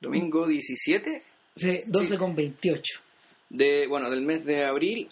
[0.00, 1.22] domingo 17
[1.56, 3.00] Sí, 12 con 28.
[3.50, 5.10] de, bueno, del mes de abril.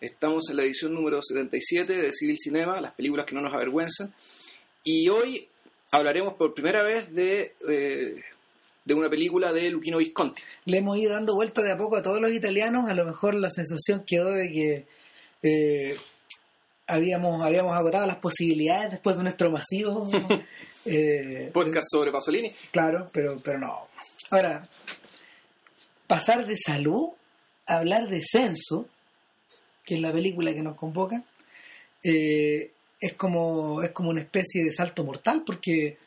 [0.00, 4.12] Estamos en la edición número 77 de Civil Cinema, las películas que no nos avergüenzan.
[4.84, 5.48] Y hoy
[5.90, 8.14] hablaremos por primera vez de, eh,
[8.84, 10.42] de una película de Luchino Visconti.
[10.66, 12.90] Le hemos ido dando vuelta de a poco a todos los italianos.
[12.90, 14.86] A lo mejor la sensación quedó de que
[15.42, 15.96] eh,
[16.86, 20.10] habíamos, habíamos agotado las posibilidades después de nuestro masivo.
[20.84, 22.52] eh, Podcast sobre Pasolini.
[22.70, 23.88] Claro, pero, pero no.
[24.30, 24.68] Ahora,
[26.06, 27.10] pasar de salud
[27.66, 28.88] a hablar de censo,
[29.84, 31.22] que es la película que nos convoca,
[32.02, 35.98] eh, es como es como una especie de salto mortal, porque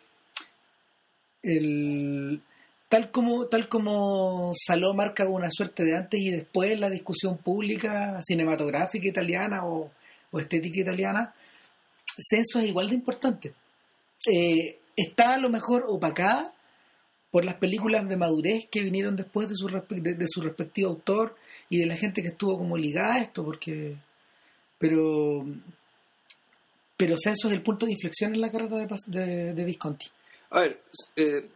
[1.43, 2.41] el,
[2.89, 8.21] tal como tal como Saló marca una suerte de antes y después la discusión pública
[8.21, 9.91] cinematográfica italiana o,
[10.33, 11.33] estética italiana,
[12.17, 13.53] censo es igual de importante.
[14.31, 16.53] Eh, está a lo mejor opacada
[17.31, 21.35] por las películas de madurez que vinieron después de su, de, de su respectivo autor
[21.69, 23.95] y de la gente que estuvo como ligada a esto, porque
[24.77, 25.45] pero
[26.97, 30.07] pero Censo es el punto de inflexión en la carrera de, de, de Visconti.
[30.49, 30.81] A ver,
[31.15, 31.47] eh,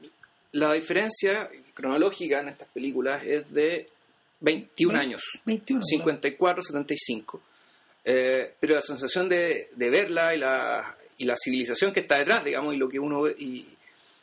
[0.54, 3.88] la diferencia cronológica en estas películas es de
[4.40, 5.22] 21 Ve- años.
[5.46, 5.84] 21.
[5.84, 7.42] 54, 75.
[8.06, 12.44] Eh, pero la sensación de, de verla y la, y la civilización que está detrás,
[12.46, 13.66] digamos, y lo que uno ve, y,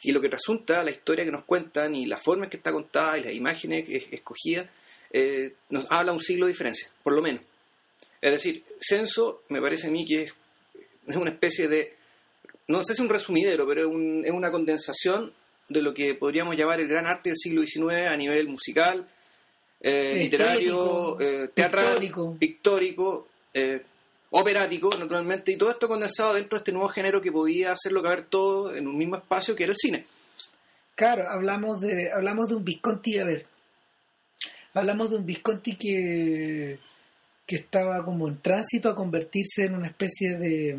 [0.03, 2.73] y lo que resulta, la historia que nos cuentan y la forma en que está
[2.73, 4.67] contada y las imágenes escogidas,
[5.13, 7.43] eh, nos habla un siglo de diferencia, por lo menos.
[8.21, 10.35] Es decir, Censo me parece a mí que es,
[11.09, 11.95] es una especie de,
[12.69, 15.33] no sé si un resumidero, pero es, un- es una condensación
[15.69, 19.09] de lo que podríamos llamar el gran arte del siglo XIX a nivel musical,
[19.81, 22.37] eh, literario, eh, teatral, pictórico.
[22.39, 23.83] pictórico, eh,
[24.31, 28.23] operático, naturalmente, y todo esto condensado dentro de este nuevo género que podía hacerlo caber
[28.23, 30.07] todo en un mismo espacio que era el cine.
[30.95, 33.47] Claro, hablamos de hablamos de un Visconti, a ver.
[34.75, 36.79] Hablamos de un Visconti que
[37.47, 40.79] que estaba como en tránsito a convertirse en una especie de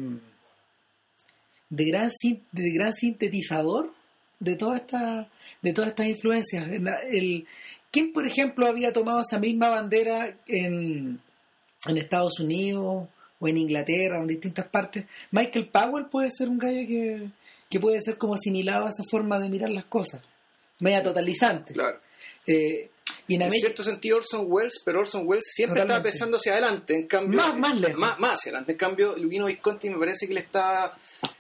[1.69, 2.09] de gran
[2.51, 3.93] de gran sintetizador
[4.39, 5.27] de todas estas
[5.61, 6.67] de todas estas influencias.
[7.11, 7.45] El,
[7.91, 11.19] ¿Quién, por ejemplo, había tomado esa misma bandera en,
[11.85, 13.09] en Estados Unidos
[13.41, 15.03] o en Inglaterra o en distintas partes?
[15.31, 17.27] Michael Powell puede ser un gallo que,
[17.69, 20.21] que puede ser como asimilado a esa forma de mirar las cosas,
[20.79, 21.73] media totalizante.
[21.73, 21.99] Claro.
[22.47, 22.89] Eh,
[23.27, 26.09] y en En América, cierto sentido Orson Welles, pero Orson Welles siempre Totalmente.
[26.09, 27.97] estaba pensando hacia adelante, en cambio Más- más lejos.
[27.99, 28.71] más, más hacia adelante.
[28.73, 30.93] En cambio, Visconti me parece que él está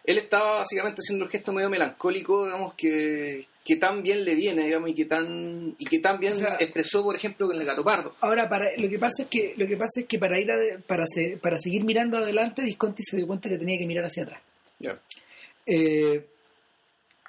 [0.03, 4.63] él estaba básicamente haciendo el gesto medio melancólico, digamos que que tan bien le viene,
[4.65, 7.65] digamos, y que tan y que tan bien O sea- expresó, por ejemplo, con el
[7.65, 8.15] Gato Pardo.
[8.21, 10.79] Ahora, para, lo que pasa es que lo que pasa es que para ir ade-
[10.81, 14.23] para se- para seguir mirando adelante, Visconti se dio cuenta que tenía que mirar hacia
[14.23, 14.41] atrás.
[14.79, 14.99] Ya.
[15.65, 16.25] Eh,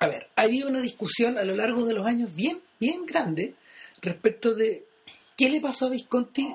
[0.00, 3.54] a ver, había una discusión a lo largo de los años bien, bien grande
[4.00, 4.84] respecto de
[5.36, 6.52] qué le pasó a Visconti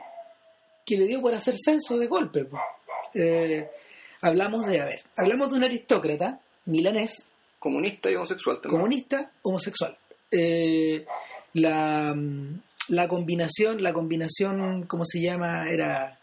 [0.86, 2.48] que le dio por hacer censo de golpe.
[3.14, 3.70] Eh,
[4.22, 7.26] hablamos de, a ver, hablamos de un aristócrata milanés,
[7.68, 8.80] Comunista y homosexual también.
[8.80, 9.98] comunista, homosexual.
[10.32, 11.06] Eh,
[11.54, 12.16] la,
[12.90, 15.70] la combinación, la combinación, ¿cómo se llama?
[15.70, 16.18] Era,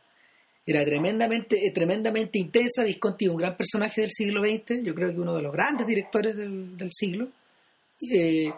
[0.66, 2.84] era tremendamente, eh, tremendamente intensa.
[2.84, 6.36] Visconti, un gran personaje del siglo XX, yo creo que uno de los grandes directores
[6.36, 7.28] del, siglo.
[8.10, 8.52] Eh,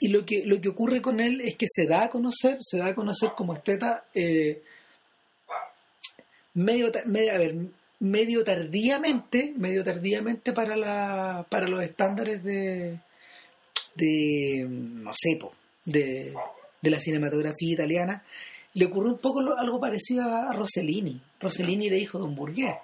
[0.00, 2.78] y lo que, lo que ocurre con él es que se da a conocer, se
[2.78, 4.62] da a conocer como esteta eh,
[6.54, 7.70] medio, medio,
[8.02, 12.98] medio tardíamente, medio tardíamente para la, para los estándares de,
[13.94, 15.52] de no sé, po,
[15.84, 16.34] de,
[16.80, 18.24] de la cinematografía italiana.
[18.74, 21.20] Le ocurrió un poco lo- algo parecido a, Rossellini.
[21.40, 22.74] Rossellini era hijo de un burgués.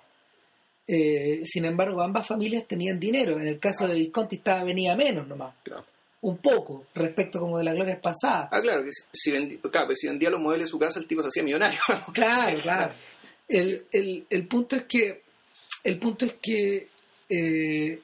[0.86, 3.38] Eh, sin embargo, ambas familias tenían dinero.
[3.40, 5.84] En el caso de Visconti estaba venía menos nomás, Claro.
[6.22, 8.48] un poco, respecto como de las glorias pasadas.
[8.52, 11.06] Ah, claro, que si, vendi- claro, pues si vendía los muebles de su casa, el
[11.06, 11.78] tipo se hacía millonario.
[12.12, 12.92] Claro, claro.
[13.48, 15.22] El, el, el punto es que
[15.84, 16.88] el punto es que
[17.28, 18.00] eh,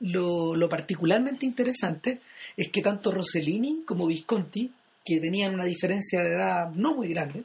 [0.00, 2.20] lo, lo particularmente interesante
[2.56, 4.72] es que tanto Rossellini como Visconti,
[5.04, 7.44] que tenían una diferencia de edad no muy grande,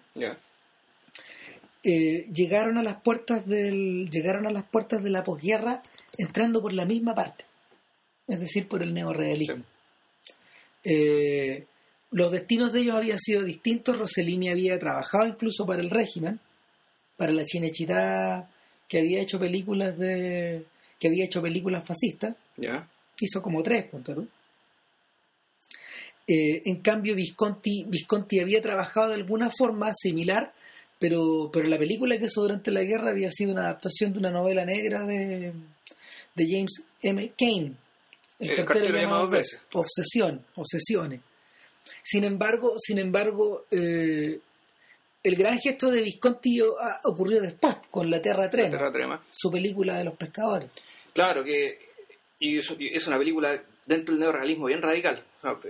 [1.84, 5.82] eh, llegaron a las puertas del llegaron a las puertas de la posguerra
[6.18, 7.44] entrando por la misma parte,
[8.28, 9.64] es decir, por el neorrealismo.
[10.84, 11.66] Eh,
[12.12, 13.98] los destinos de ellos habían sido distintos.
[13.98, 16.40] Rossellini había trabajado incluso para el régimen,
[17.22, 18.50] para la Cinecittà,
[18.90, 20.66] que había hecho películas de
[21.00, 22.36] que había hecho películas fascistas.
[23.20, 24.28] Hizo como tres, ponte tú.
[26.28, 30.52] Eh, en cambio, Visconti, Visconti había trabajado de alguna forma similar,
[30.98, 34.32] pero, pero la película que hizo durante la guerra había sido una adaptación de una
[34.32, 35.54] novela negra de,
[36.34, 37.34] de James M.
[37.38, 37.78] Cain.
[38.40, 39.62] El cartero llama dos veces.
[39.74, 41.22] Obsesión, obsesiones.
[42.02, 44.40] Sin embargo, sin embargo, eh,
[45.24, 49.24] el gran gesto de Visconti ah, ocurrió después, con La Terra Trema, La Terra Trema.
[49.32, 50.70] su película de los pescadores.
[51.14, 51.92] Claro, que
[52.40, 55.24] y es, una película dentro del neorrealismo bien radical.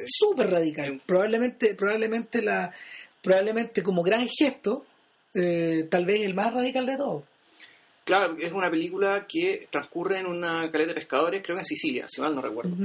[0.06, 1.02] Súper radical.
[1.06, 2.74] Probablemente, probablemente la,
[3.22, 4.86] probablemente como gran gesto,
[5.34, 7.24] eh, tal vez el más radical de todos.
[8.06, 12.08] Claro, es una película que transcurre en una caleta de pescadores, creo que en Sicilia,
[12.10, 12.76] si mal no recuerdo.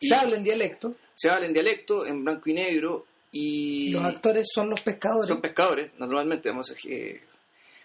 [0.00, 4.48] Se habla en dialecto, Se habla en dialecto, en blanco y negro, y los actores
[4.52, 5.28] son los pescadores.
[5.28, 6.48] son pescadores, naturalmente.
[6.50, 7.20] Vamos a, eh,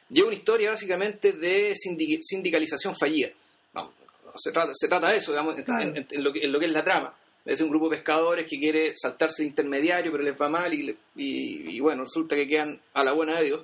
[0.09, 3.29] lleva una historia básicamente de sindi- sindicalización fallida.
[3.73, 3.93] Vamos,
[4.37, 5.95] se, trata, se trata de eso, digamos, en- Claro.
[5.95, 7.15] en, en lo que, en lo que es la trama.
[7.45, 10.89] Es un grupo de pescadores que quiere saltarse el intermediario, pero les va mal y,
[11.15, 13.61] y- y bueno, resulta que quedan a la buena de Dios.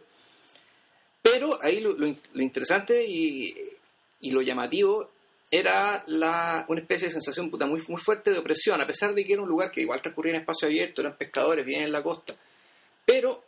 [1.24, 3.54] Pero ahí lo, lo lo interesante y,
[4.22, 5.10] y lo llamativo
[5.54, 9.26] era la, una especie de sensación puta, muy, muy fuerte de opresión, a pesar de
[9.26, 12.02] que era un lugar que igual transcurría en espacio abierto, eran pescadores, bien en la
[12.02, 12.34] costa.
[13.06, 13.44] Pero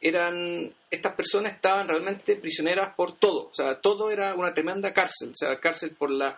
[0.00, 5.30] eran estas personas estaban realmente prisioneras por todo, o sea, todo era una tremenda cárcel,
[5.30, 6.36] o sea, cárcel por la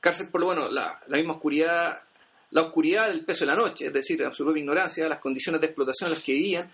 [0.00, 2.00] cárcel por bueno, la, la misma oscuridad,
[2.50, 5.66] la oscuridad del peso de la noche, es decir, la absoluta ignorancia, las condiciones de
[5.66, 6.70] explotación en las que vivían,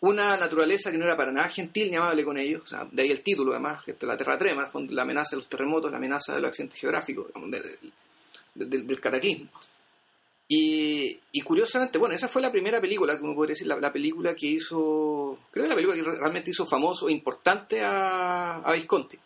[0.00, 2.62] una naturaleza que no era para nada gentil ni amable con ellos,
[2.92, 6.34] de ahí el título además, la Terra Trema, la amenaza de los terremotos, la amenaza
[6.34, 7.26] de los accidentes geográficos,
[8.54, 9.48] del- cataclismo.
[10.48, 13.92] Y, y curiosamente, bueno, esa fue la primera película, que uno podría decir, la, la
[13.92, 18.58] película que hizo, creo que la película que re- realmente hizo famoso e importante a,
[18.58, 19.18] a Visconti.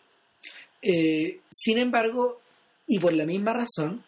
[0.81, 2.41] Eh, sin embargo,
[2.87, 4.03] y por la misma razón,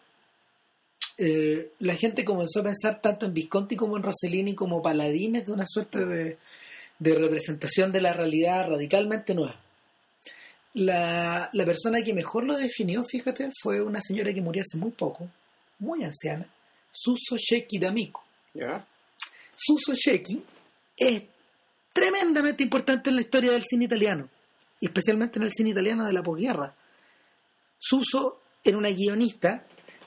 [1.16, 5.52] eh, la gente comenzó a pensar tanto en Visconti como en Rossellini como paladines de
[5.52, 6.38] una suerte de,
[6.98, 9.60] de representación de la realidad radicalmente nueva.
[10.74, 14.90] La, la persona que mejor lo definió, fíjate, fue una señora que murió hace muy
[14.90, 15.28] poco,
[15.78, 16.48] muy anciana,
[16.92, 18.24] Suso Sheki D'Amico.
[18.54, 18.84] ¿Ya?
[19.56, 20.42] Suso Sheki
[20.96, 21.22] es
[21.92, 24.28] tremendamente importante en la historia del cine italiano,
[24.80, 26.74] especialmente en el cine italiano de la posguerra.
[27.78, 29.64] Suso era una guionista,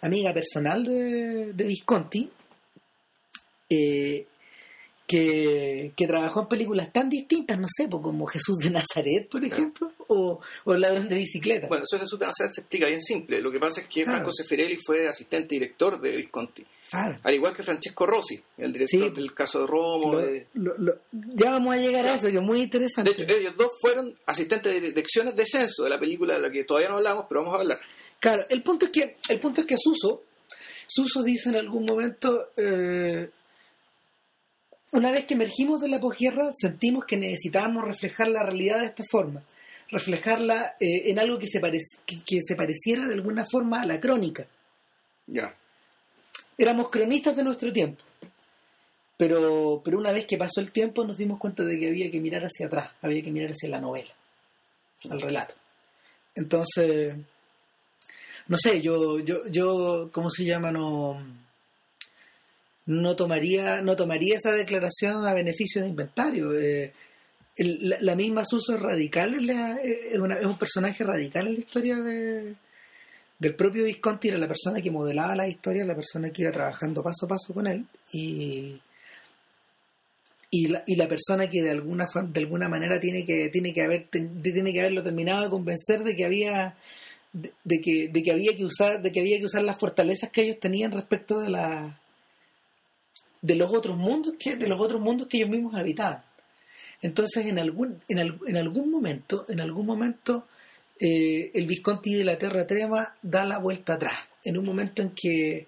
[0.08, 2.30] amiga personal de, de Visconti,
[3.70, 4.26] eh,
[5.06, 9.90] que, que trabajó en películas tan distintas, no sé, como Jesús de Nazaret, por ejemplo,
[10.08, 11.68] o, o El ladrón de bicicleta.
[11.68, 13.40] Bueno, eso de Jesús de Nazaret se explica bien simple.
[13.42, 14.18] Lo que pasa es que Claro.
[14.18, 17.20] Franco Seferelli fue asistente director de Visconti, Claro.
[17.24, 19.10] al igual que Francesco Rossi, el director Sí.
[19.16, 20.12] del caso de Romo.
[20.14, 23.12] Lo- de- lo- lo- ya vamos a llegar a eso, que es muy De interesante.
[23.12, 26.66] hecho, ellos dos fueron asistentes de direcciones de censo de la película de la que
[26.66, 27.80] todavía no hablamos, pero vamos a hablar.
[28.20, 30.24] Claro, el punto es que, el punto es que Suso,
[30.88, 33.30] Suso dice en algún momento, eh,
[34.92, 39.04] una vez que emergimos de la posguerra, sentimos que necesitábamos reflejar la realidad de esta
[39.10, 39.44] forma,
[39.90, 41.62] reflejarla eh, en algo que se,
[42.06, 44.48] que, que se pareciera de alguna forma a la crónica.
[45.28, 45.54] Ya.
[46.58, 48.02] Éramos cronistas de nuestro tiempo,
[49.18, 52.20] pero, pero una vez que pasó el tiempo nos dimos cuenta de que había que
[52.20, 54.14] mirar hacia atrás, había que mirar hacia la novela,
[55.10, 55.54] al relato.
[56.34, 57.16] Entonces,
[58.48, 60.72] no sé, yo, yo, yo, ¿cómo se llama?
[60.72, 61.20] No,
[62.86, 66.58] no tomaría, no tomaría esa declaración a beneficio de inventario.
[66.58, 66.94] Eh,
[67.58, 71.60] la, la misma Suso es radical, la- es, una- es un personaje radical en la
[71.60, 72.56] historia de,
[73.40, 77.04] del propio Visconti, era la persona que modelaba la historia, la persona que iba trabajando
[77.04, 78.80] paso a paso con él y
[80.50, 83.82] y la, y la persona que de alguna de alguna manera tiene que tiene que
[83.84, 86.78] haber tiene que haberlo terminado de convencer de que había
[87.64, 90.42] de, que de que había que usar de que había que usar las fortalezas que
[90.44, 92.00] ellos tenían respecto de la
[93.42, 96.24] de los otros mundos que de los otros mundos que ellos mismos habitaban.
[97.02, 100.48] Entonces en algún en, al- en algún momento en algún momento
[101.00, 104.18] eh, el Visconti de la Terra Trema da la vuelta atrás.
[104.44, 105.68] En un momento en que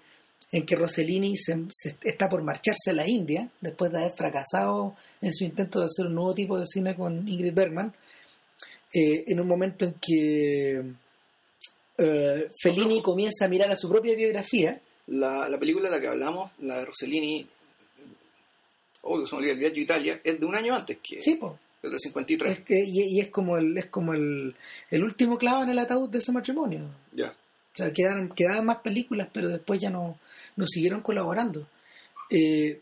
[0.52, 4.96] en que Rossellini se, se- está por marcharse a la India después de haber fracasado
[5.20, 7.94] en su intento de hacer un nuevo tipo de cine con Ingrid Bergman
[8.92, 10.82] eh, en un momento en que
[12.02, 16.08] eh, Fellini comienza a mirar a su propia biografía La, la película de la que
[16.08, 17.46] hablamos, la de Rossellini,
[19.02, 21.34] obvio, se me olvida el viaje a Italia, es de un año antes que sí
[21.36, 22.52] po, es del 53.
[22.52, 24.54] es que, y, y es como el es como el,
[24.90, 27.28] el último clavo en el ataúd de ese matrimonio Ya.
[27.72, 30.18] O sea, quedaron, quedaban más películas, pero después ya no,
[30.56, 31.66] no siguieron colaborando.
[32.28, 32.80] Eh,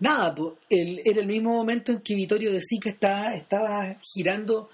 [0.00, 4.68] nada, pues, el- era el mismo momento en que Vittorio De Sica estaba, estaba girando,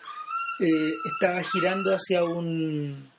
[0.59, 3.11] eh, estaba girando hacia un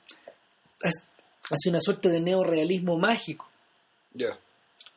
[0.82, 3.48] hacia una suerte de neorealismo mágico.
[4.12, 4.38] Ya.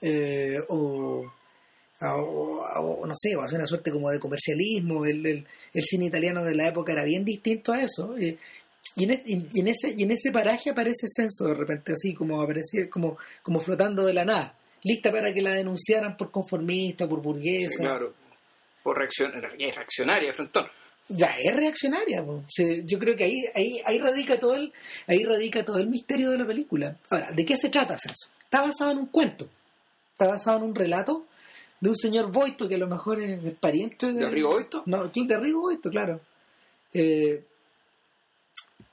[0.01, 1.25] eh, o,
[2.01, 2.65] o-
[3.01, 5.05] o- no sé, o hacer una suerte como de comercialismo.
[5.05, 8.15] El, el- el cine italiano de la época era bien distinto a eso.
[8.17, 8.37] eh,
[8.95, 12.41] y, en, y en ese, y en ese paraje aparece Censo de repente, así como
[12.41, 14.55] aparecía, como, como flotando de la nada.
[14.83, 17.69] lista para que la denunciaran por conformista, por burguesa.
[17.71, 18.13] Sí, claro.
[18.81, 20.67] Por reaccion reaccionaria, Frontón.
[21.09, 22.23] Ya es reaccionaria.
[22.23, 22.33] po.
[22.33, 24.71] O sea, yo creo que ahí, ahí, ahí radica todo el,
[25.07, 26.97] ahí radica todo el misterio de la película.
[27.09, 28.29] Ahora, ¿de qué se trata, Celso?
[28.43, 29.49] Está basado en un cuento.
[30.11, 31.25] Está basado en un relato
[31.79, 34.83] de un señor Boito que a lo mejor es el pariente ¿De Rigo Boito?
[34.85, 36.19] No, de Rigo Boito, claro.
[36.93, 37.43] Eh,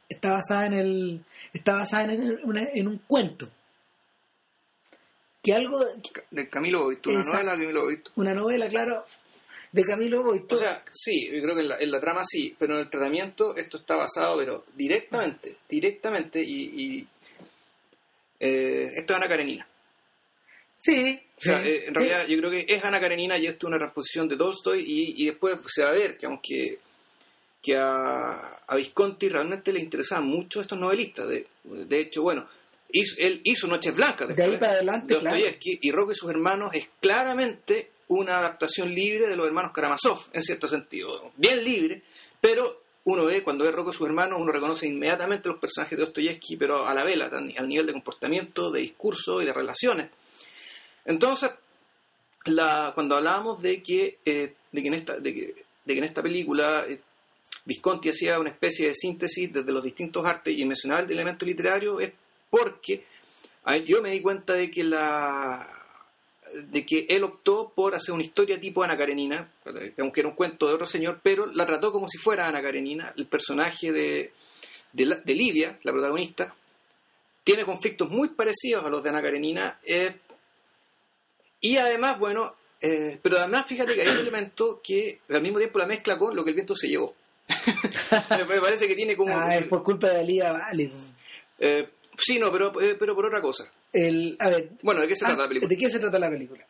[0.08, 1.24] está basada en el.
[1.52, 3.48] Está basada en, una- en un cuento.
[5.42, 5.80] Que algo.
[6.30, 8.10] De Camilo Boito, una novela de Camilo Boito.
[8.16, 9.04] Una novela, claro,
[9.72, 10.54] de Camilo Boito.
[10.54, 12.90] O sea, sí, yo creo que en la, en la trama sí, pero en el
[12.90, 16.62] tratamiento esto está basado, pero directamente, directamente, y,
[16.98, 17.06] y,
[18.40, 19.66] eh, esto es Ana Karenina.
[20.78, 21.20] sí.
[21.38, 21.68] O sea, sí.
[21.68, 24.38] eh, en realidad yo creo que es Ana Karenina y esto es una transposición de
[24.38, 26.78] Tolstoy y, y después se va a ver que aunque
[27.62, 31.28] que a, a Visconti realmente le interesaban mucho estos novelistas.
[31.28, 32.46] De, de hecho, bueno,
[32.90, 35.36] hizo- él hizo Noches Blancas De ahí para adelante, de claro.
[35.62, 40.42] Y Rocco y sus hermanos es claramente una adaptación libre de los hermanos Karamazov, en
[40.42, 41.32] cierto sentido.
[41.36, 42.02] Bien libre,
[42.40, 46.04] pero uno ve, cuando ve Rocco y sus hermanos, uno reconoce inmediatamente los personajes de
[46.04, 50.10] Dostoyevsky, pero a la vela, al nivel de comportamiento, de discurso y de relaciones.
[51.04, 51.50] Entonces,
[52.94, 55.54] cuando hablábamos de que, eh, de que, en, esta, de que,
[55.86, 57.00] en esta película eh,
[57.64, 62.00] Visconti hacía una especie de síntesis desde los distintos artes y mencionaba el elemento literario,
[62.00, 62.12] es
[62.50, 63.04] porque
[63.84, 65.75] yo me di cuenta de que la
[66.54, 69.50] de que él optó por hacer una historia tipo Ana Karenina,
[69.98, 73.12] aunque era un cuento de otro señor, pero la trató como si fuera Ana Karenina.
[73.16, 74.32] El personaje de,
[74.92, 76.54] de, la- de Livia, la protagonista,
[77.44, 79.78] tiene conflictos muy parecidos a los de Ana Karenina.
[79.84, 80.14] eh,
[81.60, 85.78] y además, bueno, eh, pero además fíjate que hay un elemento que al mismo tiempo
[85.78, 87.14] la mezcla con lo que el viento se llevó.
[88.48, 89.36] me parece que tiene como...
[89.36, 90.90] Ah, es por culpa de Alía Vale.
[91.58, 91.88] eh,
[92.18, 93.70] sí, no, pero, pero por otra cosa.
[93.98, 95.68] El, a ver, Bueno, ¿de qué se ah, trata la película?
[95.68, 96.64] ¿de qué se trata la película?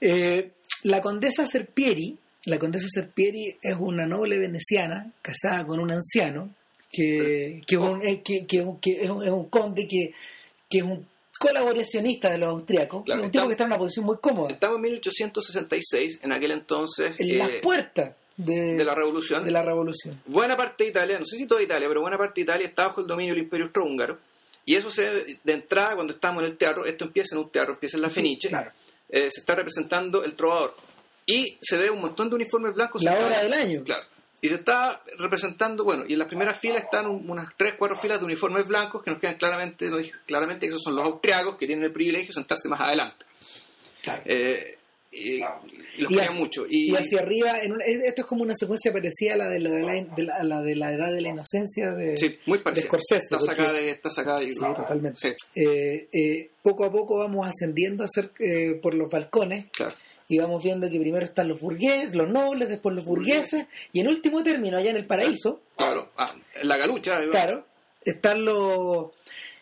[0.00, 0.50] Eh,
[0.82, 6.50] la condesa Serpieri, la condesa Serpieri es una noble veneciana casada con un anciano
[6.92, 10.12] que, que, es, un, que, que- que es un- es un conde que,
[10.78, 11.06] es un
[11.38, 14.52] colaboracionista de los austriacos, Claro, un tipo está- que está en una posición muy cómoda,
[14.52, 19.44] Estamos en 1866, en aquel entonces en las eh, puertas de, de la revolución.
[19.44, 20.20] de la revolución.
[20.26, 22.86] Buena parte de Italia, no sé si toda Italia, pero buena parte de Italia está
[22.88, 24.18] bajo el dominio del Imperio Austrohúngaro.
[24.66, 27.72] Y eso se de entrada, cuando estamos en el teatro, esto empieza en un teatro,
[27.74, 28.10] empieza en la
[28.50, 28.72] Claro.
[29.08, 30.76] eh, se está representando el trovador.
[31.24, 33.02] Y se ve un montón de uniformes blancos.
[33.02, 33.82] La hora del año.
[33.84, 34.04] Claro.
[34.40, 37.96] Y se está representando, bueno, y en las primeras filas están un- unas tres, cuatro
[37.96, 41.56] filas de uniformes blancos que nos quedan claramente, nos claramente que esos son los austriacos
[41.56, 43.24] que tienen el privilegio de sentarse más adelante.
[44.02, 44.22] Claro.
[44.26, 44.75] Eh,
[45.16, 45.42] y,
[45.98, 46.66] y los y, hacia, mucho.
[46.68, 49.70] y Y, hacia arriba, en esto es como una secuencia parecida a la de la,
[49.70, 52.58] de la, de la- a la de la edad de la inocencia de, sí, muy
[52.58, 52.80] de.
[52.82, 53.16] Scorsese.
[53.22, 55.18] Está sacada de, está sacada Sí, totalmente.
[55.20, 59.94] Sí, Eh, eh, poco a poco vamos ascendiendo a ser, eh, por los balcones claro.
[60.28, 64.08] y vamos viendo que primero están los burgueses, los nobles, después los burgueses y en
[64.08, 66.30] último término, allá en el paraíso, Claro, ah,
[66.62, 67.18] la galucha.
[67.30, 67.64] claro,
[68.04, 69.06] están los,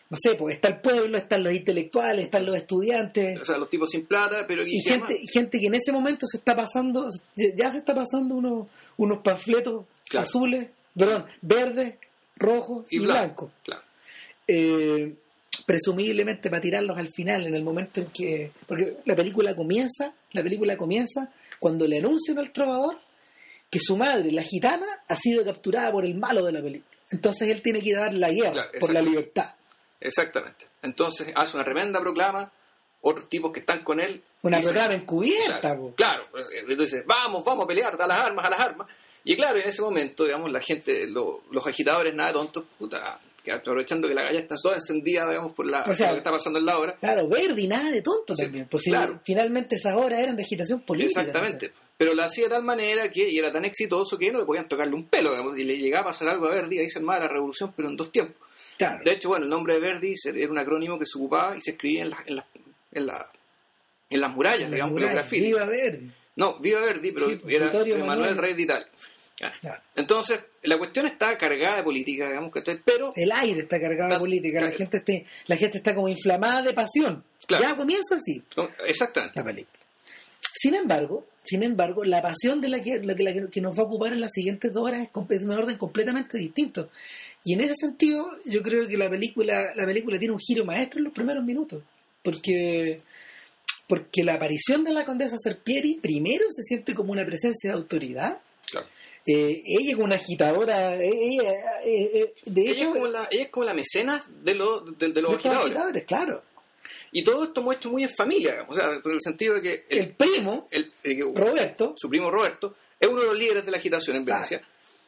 [0.09, 3.69] no sé, pues está el pueblo, están los intelectuales, están los estudiantes O sea, los
[3.69, 7.07] tipos sin plata, pero y ¿qué gente, gente que en ese momento se está pasando,
[7.55, 10.27] ya se está pasando unos, unos panfletos Claro.
[10.27, 11.95] azules, perdón, verdes,
[12.35, 13.49] rojos y, y blancos.
[13.49, 13.51] blanco.
[13.63, 13.81] Claro.
[14.47, 15.15] eh,
[15.65, 18.51] presumiblemente para tirarlos al final, en el momento en que.
[18.67, 22.99] Porque la película comienza, la película comienza cuando le anuncian al trovador
[23.71, 26.95] que su madre, la gitana, ha sido capturada por el malo de la película.
[27.09, 29.54] Entonces él tiene que dar la guerra Claro, por la libertad.
[30.05, 30.65] Exactamente.
[30.81, 32.51] Entonces hace una tremenda proclama,
[33.01, 34.23] otros tipos que están con él.
[34.41, 36.27] Una dicen- programa encubierta, Claro, claro.
[36.31, 38.87] pues, eh, Entonces, vamos, vamos a pelear, a las armas, a las armas.
[39.23, 43.51] Y claro, en ese momento, digamos, la gente, lo- los agitadores, nada tontos, puta, que
[43.51, 46.31] aprovechando que la calle está toda encendida, digamos, por, la, O sea, lo que está
[46.31, 46.95] pasando en la obra.
[46.95, 48.67] Claro, Verdi, nada de tonto Sí, también.
[48.69, 49.19] Pues si claro.
[49.23, 51.21] finalmente esas horas eran de agitación política.
[51.21, 51.71] Exactamente.
[51.97, 54.67] Pero lo hacía de tal manera que y era tan exitoso que no le podían
[54.67, 57.19] tocarle un pelo, digamos, y le llegaba a pasar algo a Verdi, ahí se armaba
[57.21, 58.44] la revolución, pero en dos tiempos.
[58.77, 59.01] Claro.
[59.03, 61.71] De hecho, bueno, el nombre de Verdi era un acrónimo que se ocupaba y se
[61.71, 62.45] escribía en, las en, las-
[62.91, 63.31] en, la-
[64.09, 65.47] en las murallas, La digamos, en los grafitis.
[65.47, 66.11] Viva Verdi.
[66.35, 68.33] No, Viva Verdi, pero Sí, pues, era Emanuele.
[68.41, 68.87] Rey de Italia.
[69.61, 69.81] Claro.
[69.95, 74.13] Entonces, la cuestión está cargada de política, digamos, que pero El aire está cargado de
[74.15, 77.23] Está- política, la gente, esté, la gente está como inflamada de pasión.
[77.45, 77.63] Claro.
[77.63, 78.41] Ya comienza así.
[78.87, 79.33] exactamente.
[79.39, 79.79] la película.
[80.53, 83.85] Sin embargo, sin embargo, la pasión de la que, la que, la nos va a
[83.85, 86.89] ocupar en las siguientes dos horas es, es de un orden completamente distinto.
[87.45, 90.97] Y en ese sentido, yo creo que la película, la película tiene un giro maestro
[90.97, 91.81] en los primeros minutos.
[92.23, 93.01] Porque,
[93.87, 98.39] porque la aparición de la condesa Serpieri primero se siente como una presencia de autoridad.
[98.71, 98.87] Claro.
[99.27, 100.95] Eh, ella es una agitadora.
[100.95, 101.51] eh, Ella,
[101.83, 104.97] eh, eh, de Ella, hecho, es como la, ella es como la mecenas de, los
[104.97, 105.65] de, de los de agitadores.
[105.65, 106.43] agitadores, claro.
[107.11, 108.71] Y todo esto hecho muy en familia, digamos.
[108.77, 110.91] O sea, en el sentido de que El, primo, el-
[111.35, 114.25] Roberto, su primo Roberto, es uno de los líderes de la agitación en.
[114.25, 114.61] Venecia.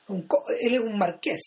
[0.07, 1.41] él es un marqués.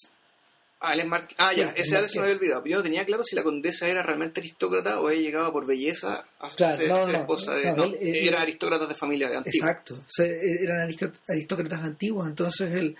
[0.83, 2.65] Ah, él es mar- ah Sí, ya, ese ahora se me había olvidado.
[2.65, 6.25] Yo no tenía claro si la condesa era realmente aristócrata o ella llegaba por belleza
[6.39, 7.65] a Claro, ser, no, ser no, esposa de.
[7.67, 9.69] no, no, él- él- era aristócrata de familia de antigua.
[9.69, 9.95] Exacto.
[9.97, 12.27] O sea, eran aristó- aristócratas antiguos.
[12.27, 12.97] Entonces, el,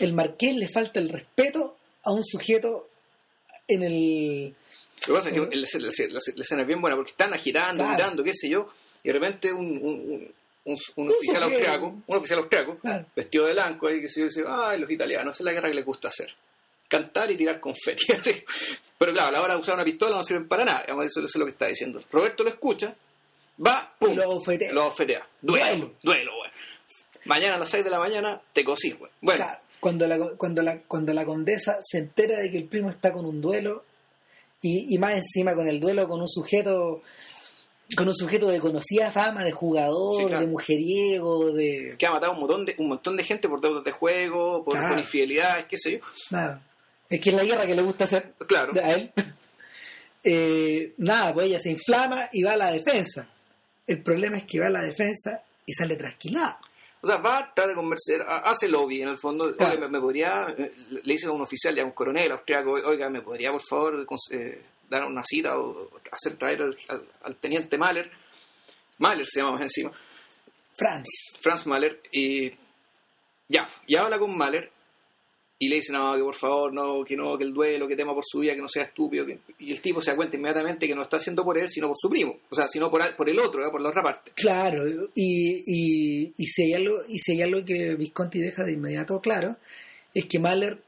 [0.00, 2.88] el marqués le falta el respeto a un sujeto
[3.66, 4.54] en el.
[5.02, 5.60] Lo que pasa es que el-
[6.12, 8.24] la, la escena es bien buena porque están agitando, Claro.
[8.24, 8.68] qué sé yo,
[9.02, 10.32] y de repente un, un,
[10.64, 13.04] un, un- oficial austriaco, un oficial austriaco, Claro.
[13.14, 15.84] vestido de blanco, ahí que se dice, ay, los italianos, es la guerra que les
[15.84, 16.34] gusta hacer.
[16.88, 18.06] Cantar y tirar confeti.
[18.98, 21.20] Pero claro, a la hora de usar una pistola no sirven para nada, digamos, eso,
[21.20, 22.00] eso es lo que está diciendo.
[22.10, 22.94] Roberto lo escucha,
[23.64, 24.72] va, pum, lo bofetea.
[24.72, 25.26] lo bofetea.
[25.40, 25.94] Duelo, Duelo.
[26.02, 26.50] duelo, güey.
[27.26, 29.10] Mañana a las 6 de la mañana te cosís, güey.
[29.20, 32.88] Bueno, Claro, cuando, la, cuando, la, cuando la condesa se entera de que el primo
[32.90, 33.84] está con un duelo
[34.62, 37.02] y, y más encima con el duelo con un sujeto
[37.96, 40.40] con un sujeto de conocida fama de jugador, Sí, claro.
[40.44, 41.94] de mujeriego, de...
[41.98, 44.74] que ha matado un montón de, un montón de gente por deudas de juego, por,
[44.74, 44.88] Claro.
[44.90, 45.98] por infidelidades, qué sé yo.
[46.30, 46.60] Nada.
[47.08, 48.72] Es que es la guerra que le gusta hacer Claro.
[48.82, 49.12] a él.
[50.24, 53.26] Eh, nada, pues ella se inflama y va a la defensa.
[53.86, 56.58] El problema es que va a la defensa y sale trasquilada.
[57.00, 59.54] O sea, va, trata de convencer, ha- hace lobby en el fondo.
[59.54, 59.74] Claro.
[59.74, 60.72] Oiga, me, me podría, eh,
[61.04, 64.60] le dice a un oficial, ya un coronel austriaco, oiga, ¿me podría por favor eh,
[64.90, 68.10] dar una cita o hacer traer al, al- al teniente Mahler?
[68.98, 69.92] Mahler se llama más encima,
[70.76, 71.06] Franz.
[71.40, 72.52] Franz Mahler, y
[73.46, 74.72] ya, y habla con Mahler
[75.60, 78.14] y le dice, no, que por favor, no, que no, que el duelo, que tema
[78.14, 79.26] por su vida, que no sea estúpido.
[79.26, 81.88] que- Y el tipo se da cuenta inmediatamente que no está haciendo por él, sino
[81.88, 83.70] por su primo, o sea, sino por, al- por el otro, ¿eh?
[83.70, 84.30] por la otra parte.
[84.36, 88.72] Claro, y, y, y, si hay algo, y si hay algo que Visconti deja de
[88.72, 89.56] inmediato claro,
[90.14, 90.78] es que Mahler,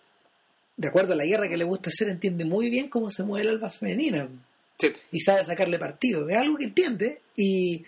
[0.76, 3.48] de acuerdo a la guerra que le gusta hacer, entiende muy bien cómo se mueve
[3.48, 4.28] el alba femenina
[4.78, 6.26] Sí, y sabe sacarle partido.
[6.28, 7.84] Es algo que entiende y,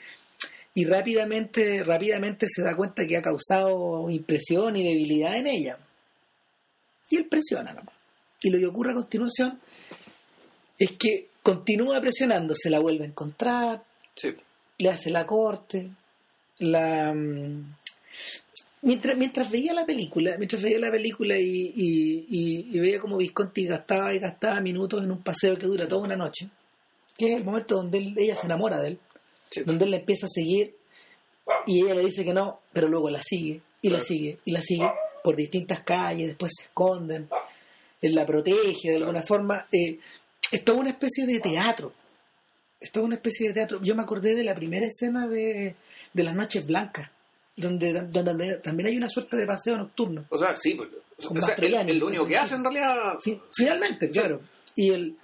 [0.74, 5.78] y rápidamente, rápidamente se da cuenta que ha causado impresión y debilidad en ella.
[7.12, 7.94] Y él presiona nomás.
[8.40, 9.60] Y lo que ocurre a continuación
[10.78, 13.84] es que continúa presionando, se la vuelve a encontrar,
[14.16, 14.34] sí.
[14.78, 15.90] le hace la corte,
[16.58, 17.74] la mm,
[18.82, 23.16] mientras, mientras veía la película, mientras veía la película y, y- y- y veía como
[23.18, 26.48] Visconti gastaba y gastaba minutos en un paseo que dura toda una noche,
[27.18, 28.98] que es el momento donde él- ella se enamora de él,
[29.50, 29.62] sí.
[29.64, 30.74] donde él la empieza a seguir
[31.66, 34.62] y ella le dice que no, pero luego la sigue y la sigue y la
[34.62, 34.90] sigue
[35.22, 37.28] por distintas calles, después se esconden,
[38.00, 39.66] él la protege de alguna forma.
[39.72, 39.98] eh,
[40.50, 41.92] es toda una especie de teatro.
[42.80, 43.80] Es toda una especie de teatro.
[43.82, 45.76] Yo me acordé de la primera escena de,
[46.12, 47.08] de Las Noches Blancas,
[47.56, 50.26] donde, donde también hay una suerte de paseo nocturno.
[50.30, 50.86] O sea, sí, o
[51.22, 53.14] sea, Mastroianni, él lo único que hace en realidad...
[53.22, 54.40] Fi- Finalmente, claro.
[54.74, 55.16] Y el,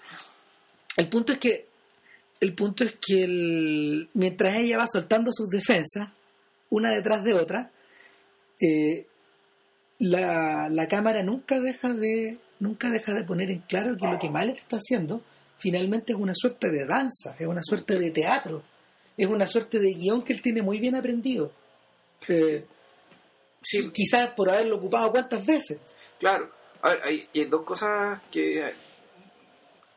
[0.96, 1.66] el punto es que
[2.40, 6.08] el punto es que el- mientras ella va soltando sus defensas,
[6.70, 7.70] una detrás de otra,
[8.60, 9.04] eh,
[9.98, 14.30] la, la cámara nunca deja de nunca deja de poner en claro que lo que
[14.30, 15.22] Mahler está haciendo
[15.58, 18.62] finalmente es una suerte de danza, es una suerte de teatro,
[19.16, 21.52] es una suerte de guion que él tiene muy bien aprendido.
[22.28, 22.64] Eh,
[23.60, 25.78] Sí, Quizás por haberlo ocupado cuántas veces.
[26.18, 26.48] claro.
[26.80, 28.72] A ver, hay, hay dos cosas que,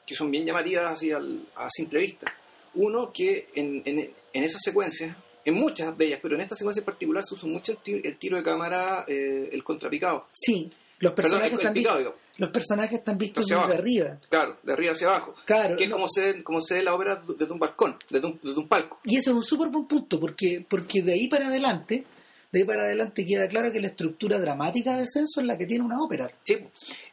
[0.04, 2.26] que son bien llamativas así al- a simple vista.
[2.74, 6.82] Uno, que en, en, en esas secuencias, en muchas de ellas, pero en esta secuencia
[6.82, 10.28] en particular se usa mucho el tiro, el tiro de cámara, eh, el contrapicado.
[10.32, 13.74] Sí, los personajes el están picado, los personajes están vistos desde abajo.
[13.74, 14.18] arriba.
[14.30, 15.36] Claro, de arriba hacia abajo.
[15.46, 18.40] Claro, que es como se, como se ve la obra desde un balcón, desde un,
[18.42, 19.00] desde un palco.
[19.04, 22.06] Y ese es un súper buen punto, porque, porque de ahí para adelante,
[22.52, 25.66] de ahí para adelante queda claro que la estructura dramática de Censo es la que
[25.66, 26.32] tiene una ópera.
[26.44, 26.58] Sí.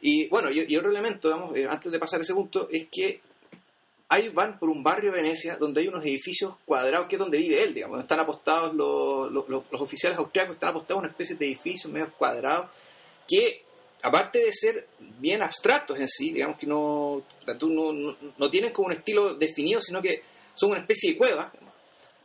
[0.01, 2.87] Y bueno, y, y otro elemento, digamos, eh, antes de pasar a ese punto, es
[2.91, 3.21] que
[4.09, 7.37] ahí van por un barrio de Venecia donde hay unos edificios cuadrados, que es donde
[7.37, 7.99] vive él, digamos.
[8.01, 12.67] Están apostados los, los, oficiales austriacos, están apostados en una especie de edificios medio cuadrados
[13.27, 13.63] que,
[14.01, 14.87] aparte de ser
[15.19, 19.79] bien abstractos en sí, digamos que no, no, no, no tienen como un estilo definido,
[19.79, 20.23] sino que
[20.55, 21.53] son una especie de cueva,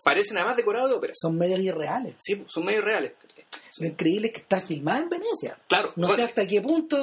[0.03, 1.13] parecen además decorados de ópera.
[1.15, 2.15] Son medios irreales.
[2.19, 3.13] Sí, son medios reales.
[3.79, 5.59] Lo increíble es que está filmada en Venecia.
[5.69, 6.97] Claro, No bueno, sé hasta qué punto...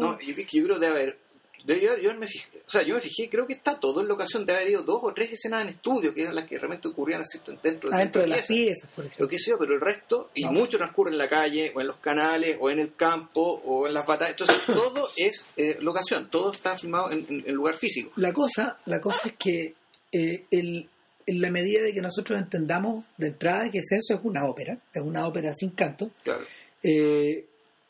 [0.00, 1.25] No, yo, yo creo que debe haber.
[1.66, 4.08] De- Yo, yo me fijé, o sea, yo me fijé, creo que está todo en
[4.08, 4.46] locación.
[4.46, 7.24] Debe haber ido dos o tres escenas en estudio, que eran las que realmente ocurrían
[7.24, 7.52] ¿cierto?
[7.62, 8.64] dentro, adentro de la las pieza.
[8.64, 9.28] piezas, por Lo ejemplo.
[9.28, 10.52] que sea, pero el resto, y No.
[10.52, 13.94] mucho transcurre en la calle, o en los canales, o en el campo, o en
[13.94, 14.36] las batallas.
[14.40, 18.12] Entonces, todo es eh, locación, todo está filmado en, en- en lugar físico.
[18.16, 19.74] La cosa, la cosa es que
[20.12, 20.88] eh, el-
[21.26, 25.02] en la medida de que nosotros entendamos de entrada que Censo es una ópera, es
[25.02, 26.44] una ópera sin canto, Claro.
[26.84, 27.44] eh,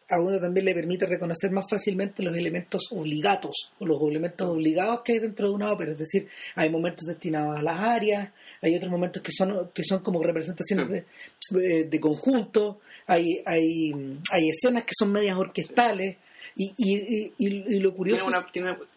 [0.08, 5.00] a uno también le permite reconocer más fácilmente los elementos obligados o los elementos obligados
[5.02, 5.92] que hay dentro de una ópera.
[5.92, 8.30] Es decir, hay momentos destinados a las áreas,
[8.62, 11.04] hay otros momentos que son que son como representaciones
[11.50, 13.92] de, de, conjunto, hay, hay,
[14.30, 16.16] hay escenas que son medias orquestales.
[16.58, 18.30] Y, y, y, lo curioso.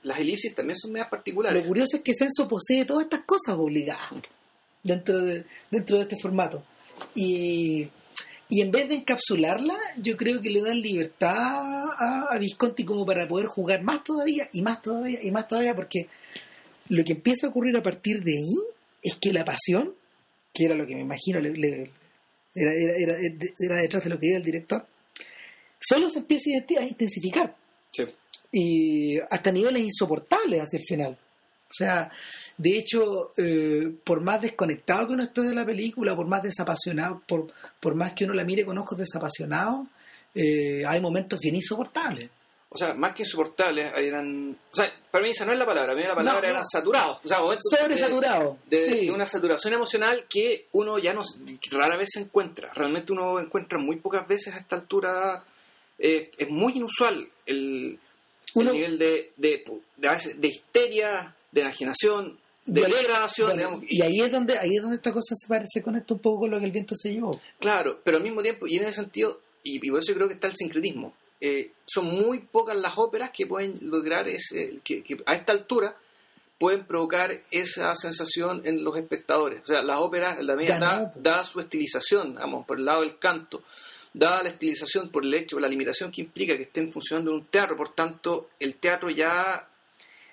[0.03, 1.61] las elipsis también son medias particulares.
[1.61, 4.11] Lo curioso es que Censo posee todas estas cosas obligadas
[4.83, 6.63] dentro de, dentro de este formato.
[7.15, 7.89] Y,
[8.51, 13.27] y en vez de encapsularla, yo creo que le dan libertad a, Visconti como para
[13.27, 16.07] poder jugar más todavía y más todavía y más todavía, porque
[16.87, 18.55] lo que empieza a ocurrir a partir de ahí
[19.03, 19.93] es que la pasión,
[20.51, 21.87] que era lo que me imagino era,
[22.55, 24.83] era, detrás de lo que diga el director,
[25.79, 27.55] solo se empieza a intensificar.
[28.51, 31.19] Y hasta niveles insoportables hacia el final.
[31.69, 32.09] O sea,
[32.59, 37.21] de hecho, eh, por más desconectado que uno esté de la película, por más desapasionado,
[37.25, 37.47] por,
[37.79, 39.87] por más que uno la mire con ojos desapasionados,
[40.35, 42.29] eh, hay momentos bien insoportables.
[42.67, 44.57] O sea, más que insoportables, eran.
[44.73, 47.21] O sea, para mí esa no es la palabra, para mí la palabra era saturado.
[47.23, 47.63] O sea, momentos.
[47.71, 48.57] Sobresaturado.
[48.69, 51.21] De, una saturación emocional que uno ya no.
[51.71, 52.73] rara vez se encuentra.
[52.73, 55.45] Realmente uno encuentra muy pocas veces a esta altura.
[55.97, 57.97] Eh, es muy inusual el,
[58.53, 59.63] nivel de, de,
[59.95, 62.37] de, de histeria de enajenación,
[62.73, 63.83] de degradación, digamos.
[63.87, 66.51] Y ahí es donde ahí es donde esta cosa se, parece, conecta un poco con
[66.51, 67.39] lo que el viento se llevó.
[67.59, 70.35] Claro, pero al mismo tiempo, y en ese sentido, y, por eso yo creo que
[70.35, 75.35] está el sincretismo, eh, son muy pocas las óperas que pueden lograr ese, que, a
[75.35, 75.95] esta altura
[76.57, 79.61] pueden provocar esa sensación en los espectadores.
[79.63, 83.17] O sea, las óperas, la media da, da, su estilización, vamos, por el lado del
[83.17, 83.63] canto,
[84.13, 87.45] dada la estilización por el hecho, la limitación que implica que estén funcionando en un
[87.45, 89.69] teatro, por tanto, el teatro ya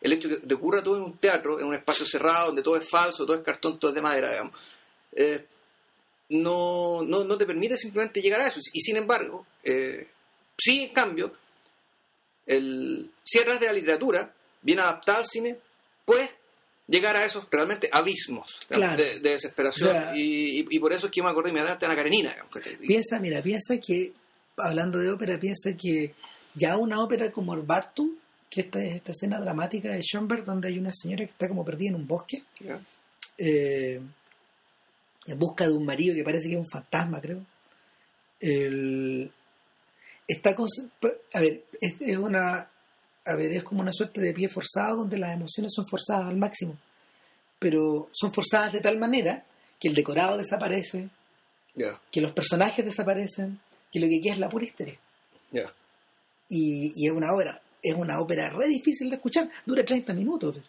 [0.00, 2.76] el hecho de que ocurra todo en un teatro, en un espacio cerrado, donde todo
[2.76, 4.54] es falso, todo es cartón, todo es de madera, digamos,
[5.12, 5.44] eh,
[6.28, 8.60] no, no, no, te permite simplemente llegar a eso.
[8.72, 10.06] Y sin embargo, eh,
[10.58, 11.32] sí, en cambio,
[12.46, 14.32] el, si de la literatura,
[14.62, 15.58] bien adaptada al cine,
[16.04, 16.30] puedes
[16.88, 20.12] llegar a esos realmente abismos de, desesperación.
[20.14, 22.36] y, por eso es que me acordé inmediatamente de Ana Karenina.
[22.80, 24.12] piensa, mira, piensa que,
[24.56, 26.14] hablando de ópera, piensa que
[26.54, 28.16] ya una ópera como el Bartum
[28.56, 31.62] que esta es esta escena dramática de Schoenberg donde hay una señora que está como
[31.62, 32.42] perdida en un bosque
[33.36, 34.00] eh,
[35.26, 37.44] en busca de un marido que parece que es un fantasma creo.
[40.26, 40.56] Está
[41.34, 42.70] a ver es, una
[43.26, 46.38] a ver es como una suerte de pie forzado donde las emociones son forzadas al
[46.38, 46.78] máximo
[47.58, 49.44] pero son forzadas de tal manera
[49.78, 51.10] que el decorado desaparece
[52.10, 53.60] que los personajes desaparecen
[53.92, 54.98] que lo que queda es la pura histeria.
[56.48, 60.60] Y, y es una obra es una ópera re difícil de escuchar, dura 30 minutos.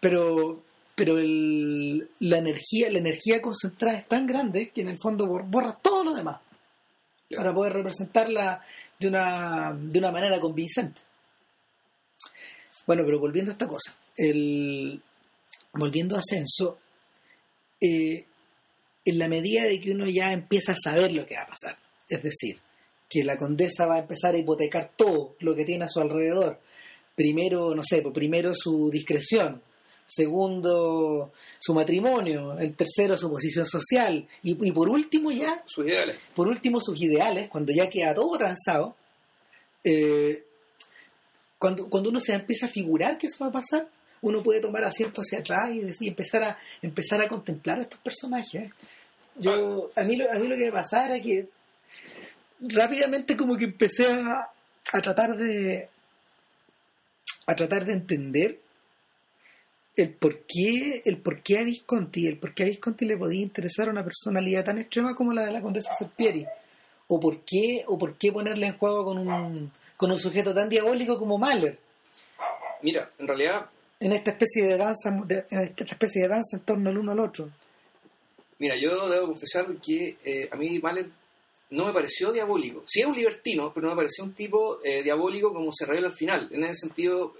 [0.00, 0.62] Pero
[0.94, 5.78] pero el, la energía la energía concentrada es tan grande que en el fondo borra
[5.80, 6.40] todo lo demás
[7.36, 8.62] para poder representarla
[8.98, 11.00] de una, de una manera convincente.
[12.86, 15.00] Bueno, pero volviendo a esta cosa, el,
[15.72, 16.78] volviendo a Ascenso,
[17.80, 18.24] eh,
[19.04, 21.78] en la medida de que uno ya empieza a saber lo que va a pasar,
[22.08, 22.60] es decir,
[23.12, 26.58] que la condesa va a empezar a hipotecar todo lo que tiene a su alrededor.
[27.14, 29.60] Primero, no sé, pues primero su discreción,
[30.06, 36.16] segundo su matrimonio, en tercero su posición social y, por último ya sus ideales.
[36.34, 38.96] Por último sus ideales, cuando ya queda todo transado,
[39.84, 40.44] eh,
[41.58, 43.88] cuando, cuando uno se empieza a figurar que eso va a pasar,
[44.22, 45.70] uno puede tomar asiento hacia atrás
[46.00, 48.70] y, empezar a empezar a contemplar a estos personajes.
[49.36, 51.48] Yo a mí a mí lo que me pasaba era que
[52.62, 54.48] rápidamente como que empecé a,
[55.02, 55.88] tratar de
[57.46, 58.60] a tratar de entender
[59.96, 63.42] el por qué el por qué a Visconti el por qué a Visconti le podía
[63.42, 66.46] interesar una personalidad tan extrema como la de la condesa Serpieri.
[67.08, 70.68] O por qué o por qué ponerle en juego con un con un sujeto tan
[70.68, 71.78] diabólico como Mahler.
[72.80, 73.66] Mira en realidad
[74.00, 77.20] en esta especie de danza en esta especie de danza en torno al uno al
[77.20, 77.50] otro.
[78.58, 81.10] mira yo debo confesar que eh, a mí Mahler
[81.72, 82.84] no me pareció diabólico.
[82.86, 86.08] Sí era un libertino, pero no me pareció un tipo eh, diabólico como se revela
[86.08, 86.48] al final.
[86.52, 87.32] En ese sentido,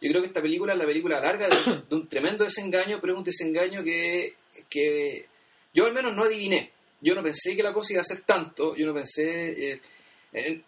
[0.00, 3.18] yo creo que esta película es la película larga de, un tremendo desengaño, pero es
[3.18, 4.34] un desengaño que,
[4.68, 5.26] que,
[5.74, 6.72] yo al menos no adiviné.
[7.02, 9.72] Yo no pensé que la cosa iba a ser tanto, yo no pensé...
[9.72, 9.80] Eh,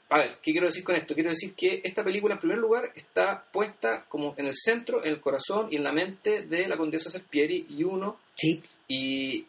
[0.08, 1.14] a ver, ¿qué quiero decir con esto?
[1.14, 5.10] Quiero decir que esta película, en primer lugar, está puesta como en el centro, en
[5.10, 8.18] el corazón y en la mente de la condesa Serpieri y uno.
[8.34, 8.60] Sí.
[8.88, 9.46] Y,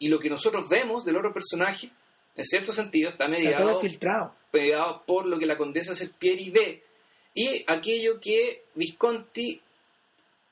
[0.00, 1.90] y lo que nosotros vemos del otro personaje
[2.36, 4.34] en cierto sentido, está mediado, filtrado.
[4.52, 6.82] mediado por lo que la condesa Serpieri ve
[7.34, 9.60] y aquello que Visconti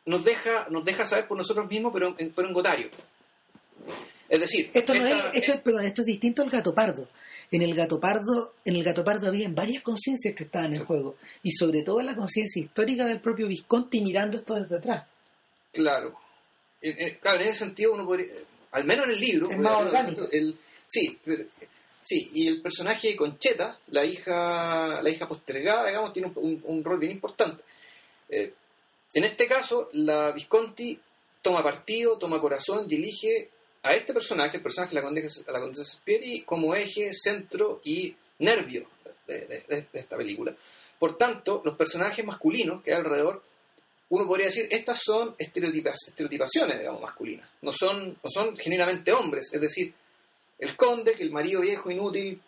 [0.06, 2.88] nos deja, nos deja saber por nosotros mismos, pero en, Gotario.
[4.28, 7.08] Es decir, esto, no es, esto, perdón, esto es distinto al gato pardo.
[7.50, 11.16] en el gato pardo, en el gato pardo había varias conciencias que estaban en juego.
[11.42, 15.04] Y sobre todo la conciencia histórica del propio Visconti mirando esto desde atrás.
[15.72, 16.14] Claro.
[16.80, 18.32] En, en- claro, en ese sentido uno podría,
[18.70, 20.28] al menos en el libro, Es más orgánico.
[20.30, 20.56] el-
[20.90, 21.18] sí,
[22.02, 26.84] sí, y el personaje de Concheta, la hija, la hija postergada, digamos, tiene un, un-
[26.84, 27.62] rol bien importante.
[28.28, 28.52] Eh,
[29.14, 30.98] en este caso, la Visconti
[31.42, 33.48] toma partido, toma corazón y elige
[33.82, 38.14] a este personaje, el personaje de la condesa, la condesa Spieri, como eje, centro y
[38.40, 38.88] nervio
[39.26, 40.54] de, esta película.
[40.98, 43.42] Por tanto, los personajes masculinos que hay alrededor
[44.10, 47.48] uno podría decir, estas son estereotipaciones, digamos, masculinas.
[47.62, 49.50] No son, no son genuinamente hombres.
[49.52, 49.94] Es decir,
[50.60, 52.40] el conde, que el marido viejo, inútil,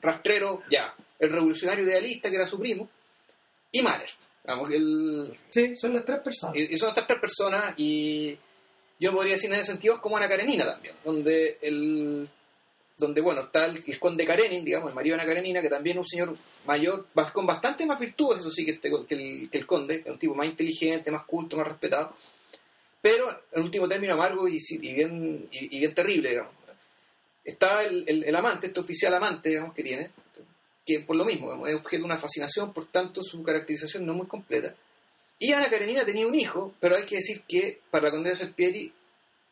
[0.00, 0.94] rastrero, ya.
[1.18, 2.88] El revolucionario idealista, que era su primo.
[3.72, 4.08] Y Mahler.
[4.44, 6.56] Digamos, el, Sí, son las tres personas.
[6.56, 8.38] y son estas tres personas y
[8.98, 12.28] yo podría decir en ese sentido como Ana Karenina también, donde el
[12.98, 15.98] donde bueno está el, el conde Karenin, digamos, el marido de Ana Karenina, que también
[15.98, 19.58] es un señor mayor, con bastante más virtudes, eso sí, que, este, que, el, que
[19.58, 22.14] el conde, es un tipo más inteligente, más culto, más respetado,
[23.02, 26.52] pero en último término amargo y bien, y, y bien terrible, digamos.
[27.46, 30.10] Está el, el- el amante, este oficial amante, digamos, que tiene,
[30.84, 34.12] que por lo mismo, digamos, es objeto de una fascinación, por tanto su caracterización no
[34.12, 34.74] es muy completa.
[35.38, 38.92] Y Ana Karenina tenía un hijo, pero hay que decir que para la condesa Serpieri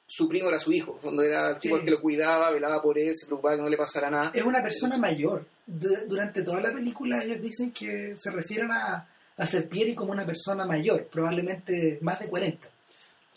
[0.07, 1.85] su primo era su hijo, fondo era el tipo Sí.
[1.85, 4.31] que lo cuidaba, velaba por él, se preocupaba que no le pasara nada.
[4.35, 5.47] Es una persona mayor.
[5.67, 10.27] Du- durante toda la película ellos dicen que se refieren a, a Serpieri como una
[10.27, 12.69] persona mayor, probablemente más de 40.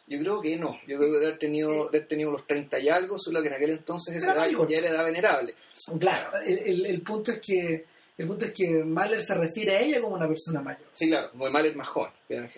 [0.07, 2.79] Yo creo que no, yo creo que de haber tenido, de haber tenido los 30
[2.79, 4.67] y algo, solo que en aquel entonces esa edad mayor.
[4.69, 5.53] ya era edad venerable.
[5.99, 7.85] Claro, el, el- el punto es que
[8.17, 10.81] el punto es que Mahler se refiere a ella como una persona mayor.
[10.93, 12.11] Sí, claro, mal es más joven,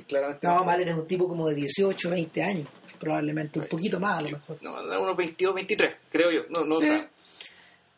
[0.07, 0.47] claramente.
[0.47, 2.67] No, Mahler es un tipo como de 18, 20 años,
[2.99, 4.57] probablemente un poquito más a lo mejor.
[4.61, 6.87] No, unos 22, 23, creo yo, no, no Sí.
[6.87, 7.07] sé.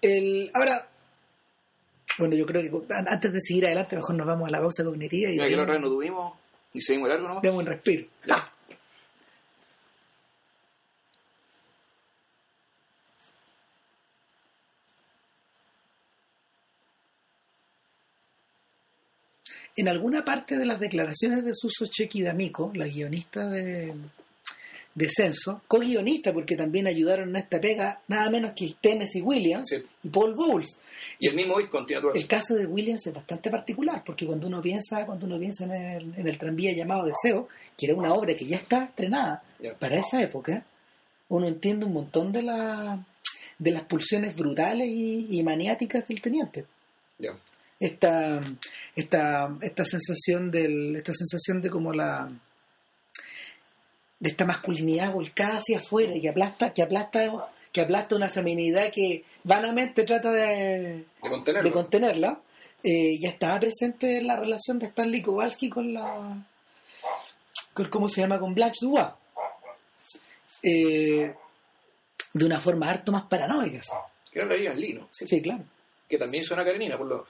[0.01, 0.87] El, ahora,
[2.17, 4.83] bueno, yo creo que an- antes de seguir adelante, mejor nos vamos a la pausa
[4.83, 6.33] cognitiva y Mira, que la otra no tuvimos
[6.73, 7.43] y seguimos largo nomás.
[7.43, 8.07] demos un respiro.
[8.25, 8.51] Ya.
[19.81, 23.91] En alguna parte de las declaraciones de Suso Chequi D'Amico, la guionista de,
[24.93, 29.77] de Censo, co-guionista porque también ayudaron en esta pega nada menos que Tennessee Williams Sí.
[30.03, 30.77] y Paul Bowles.
[31.17, 34.61] Y el mismo hoy continúa El caso de Williams es bastante particular porque cuando uno
[34.61, 38.35] piensa, cuando uno piensa en el, en el tranvía llamado Deseo, que era una obra
[38.35, 39.41] que ya estaba estrenada
[39.79, 40.63] para esa época,
[41.29, 43.03] uno entiende un montón de la
[43.57, 46.65] de las pulsiones brutales y, y maniáticas del teniente
[47.17, 47.31] Ya.
[47.81, 48.41] Esta
[48.95, 52.31] esta esta sensación del esta sensación de como la
[54.19, 58.91] de esta masculinidad volcada hacia afuera y que aplasta que aplasta que aplasta una feminidad
[58.91, 61.05] que vanamente trata de,
[61.63, 62.39] De contenerla
[62.83, 66.37] eh, ya estaba presente en la relación de Stanley Kowalski con la
[67.73, 69.07] con cómo se llama con Blanche Dubois
[70.63, 71.33] Eh,
[72.33, 73.81] de una forma harto más paranoica
[74.31, 75.07] que era la Ian Lee, ¿no?
[75.09, 75.27] Sí.
[75.27, 75.63] sí claro
[76.07, 77.25] Que también suena Karenina, por lo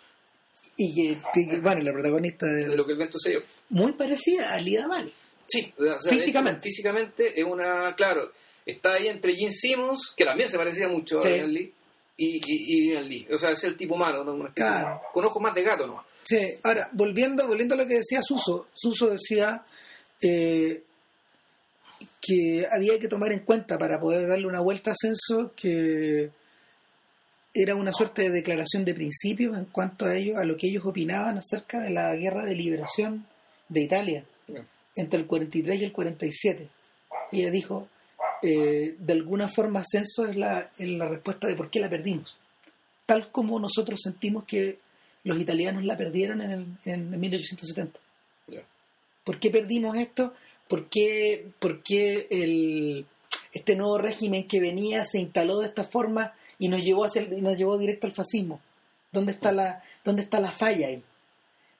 [0.78, 3.42] y que, bueno la protagonista de, de lo que el viento se dio.
[3.70, 5.14] muy parecida a Lida Valley.
[5.48, 6.60] Sí, o sea, de Físicamente.
[6.60, 8.32] hecho, físicamente es una, claro,
[8.66, 11.28] está ahí entre Gene Simmons, que también se parecía mucho Sí.
[11.28, 11.74] a Ian Lee,
[12.18, 13.28] y, y, Ian Lee.
[13.34, 14.34] O sea, es el tipo humano, ¿no?
[14.34, 15.02] Una especie de- Claro.
[15.14, 16.06] con ojos más de gato, ¿no?
[16.24, 19.64] Sí, ahora, volviendo, volviendo a lo que decía Suso, Suso decía
[20.22, 20.84] eh,
[22.22, 26.30] que había que tomar en cuenta para poder darle una vuelta a Censo que
[27.54, 30.86] era una suerte de declaración de principios en cuanto a ellos, a lo que ellos
[30.86, 33.26] opinaban acerca de la guerra de liberación
[33.68, 34.26] de Italia
[34.96, 36.68] entre el 43 y el 47.
[37.32, 37.88] Ella dijo,
[38.42, 42.38] eh, de alguna forma Censo es la, es la respuesta de por qué la perdimos.
[43.06, 44.80] Tal como nosotros sentimos que
[45.24, 48.00] los italianos la perdieron en, el, en 1870.
[48.48, 48.64] Ya.
[49.24, 50.34] ¿Por qué perdimos esto?
[50.68, 53.06] ¿Por qué, por qué el,
[53.54, 57.34] este nuevo régimen que venía se instaló de esta forma y nos llevó, hacia el-
[57.34, 58.62] y nos llevó directo al fascismo?
[59.12, 61.04] ¿Dónde está la, dónde está la falla ahí?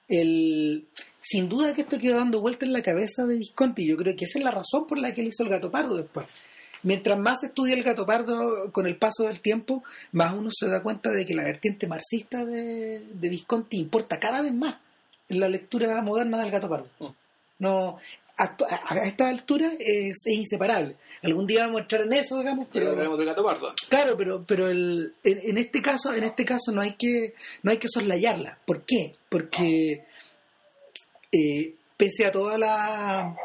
[0.08, 0.84] El,
[1.22, 3.86] sin duda que esto quedó dando vuelta en la cabeza de Visconti.
[3.86, 5.96] Yo creo que esa es la razón por la que él hizo el gato pardo
[5.96, 6.26] después.
[6.82, 10.66] Mientras más se estudia el gato pardo con el paso del tiempo, más uno se
[10.66, 14.76] da cuenta de que la vertiente marxista de, de Visconti importa cada vez más
[15.28, 16.88] en la lectura moderna del gato pardo.
[16.98, 17.06] Mm.
[17.60, 17.98] No,
[18.42, 20.96] a, a esta altura es, es inseparable.
[21.22, 23.74] Algún día vamos a entrar en eso, digamos, Pero pero, del gato pardo.
[23.88, 27.70] Claro, pero, pero el, en, en este caso, en este caso no hay que, no
[27.70, 28.58] hay que soslayarla.
[28.64, 29.14] ¿Por qué?
[29.28, 30.04] Porque
[31.32, 33.36] eh, pese a toda la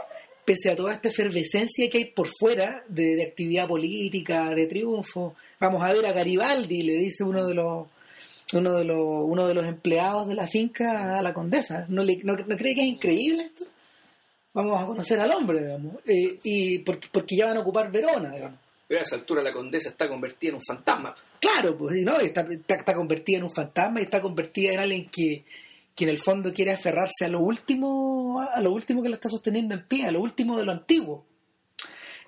[0.45, 5.35] pese a toda esta efervescencia que hay por fuera de, de actividad política, de triunfo,
[5.59, 7.87] vamos a ver a Garibaldi, le dice uno de los
[8.53, 11.85] uno de los uno de los empleados de la finca a la condesa.
[11.89, 13.65] ¿No, le, no, no cree que es increíble esto?
[14.57, 15.97] Vamos a conocer al hombre, digamos.
[16.05, 18.59] Eh, y porque, porque ya van a ocupar Verona, digamos.
[18.87, 21.13] Pero a esa altura la condesa está convertida en un fantasma.
[21.39, 25.09] Claro, pues no, está, está, está convertida en un fantasma y está convertida en alguien
[25.11, 25.45] que,
[25.93, 29.29] que en el fondo quiere aferrarse a lo último, a lo último que la está
[29.29, 31.25] sosteniendo en pie, a lo último de lo antiguo.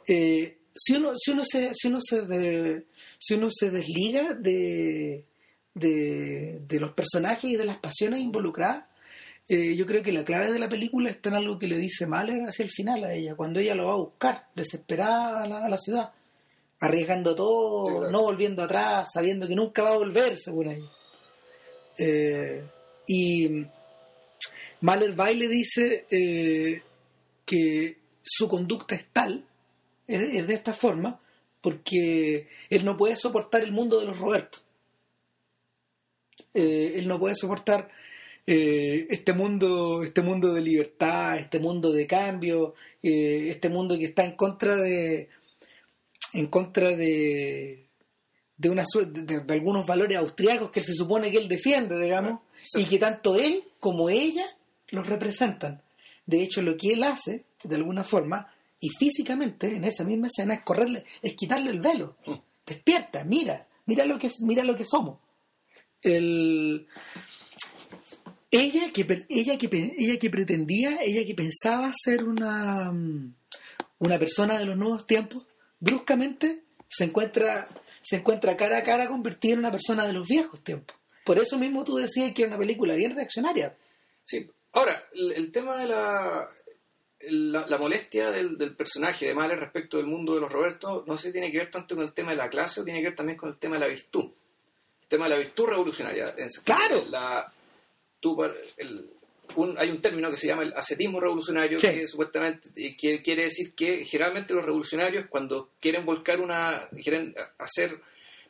[0.07, 2.85] Eh, si uno, si uno se, si uno se, de-
[3.17, 5.25] si uno se desliga de,
[5.73, 8.85] de, de los personajes y de las pasiones involucradas,
[9.49, 12.05] eh, yo creo que la clave de la película está en algo que le dice
[12.07, 15.65] Mahler hacia el final a ella, cuando ella lo va a buscar, desesperada a la,
[15.65, 16.11] a la ciudad,
[16.79, 18.11] arriesgando todo, Sí, claro.
[18.11, 20.89] no volviendo atrás, sabiendo que nunca va a volver, según ella.
[21.97, 22.63] Eh,
[23.07, 23.65] y
[24.81, 26.81] Mahler va y le dice eh,
[27.45, 29.43] que su conducta es tal,
[30.07, 31.19] es, es de esta forma,
[31.59, 34.63] porque él no puede soportar el mundo de los Robertos.
[36.53, 37.89] Eh, él no puede soportar
[38.51, 44.05] eh, este mundo, este mundo de libertad, este mundo de cambio, eh, este mundo que
[44.05, 45.29] está en contra de,
[46.33, 47.85] en contra de,
[48.57, 52.81] de una de, de algunos valores austriacos que se supone que él defiende, digamos, Sí.
[52.81, 54.45] y que tanto él como ella
[54.89, 55.81] los representan.
[56.25, 60.55] De hecho, lo que él hace, de alguna forma, y físicamente en esa misma escena
[60.55, 62.15] es correrle, es quitarle el velo.
[62.25, 62.33] Mm.
[62.65, 65.19] Despierta, mira, mira lo que mira lo que somos.
[66.01, 66.87] El
[68.51, 73.33] ella que ella que ella que pretendía, ella que pensaba ser una mm,
[73.99, 75.43] una persona de los nuevos tiempos,
[75.79, 77.67] bruscamente se encuentra
[78.01, 80.95] se encuentra cara a cara convertida en una persona de los viejos tiempos.
[81.25, 83.75] Por eso mismo tú decías que era una película bien reaccionaria.
[84.23, 84.47] Sí.
[84.71, 86.49] Ahora, el, el tema de la,
[87.29, 91.17] la, la molestia del, del personaje de Mahler respecto del mundo de los Robertos, no
[91.17, 93.07] sé si tiene que ver tanto con el tema de la clase o tiene que
[93.09, 94.31] ver también con el tema de la virtud.
[95.01, 96.33] El tema de la virtud revolucionaria.
[96.37, 97.03] En- Claro.
[97.09, 97.51] La,
[98.19, 98.43] tú
[98.77, 99.09] el-
[99.55, 101.87] un- hay un término que se llama el ascetismo revolucionario, Sí.
[101.87, 107.33] que supuestamente eh, que quiere decir que generalmente los revolucionarios cuando quieren volcar una, quieren
[107.57, 107.99] hacer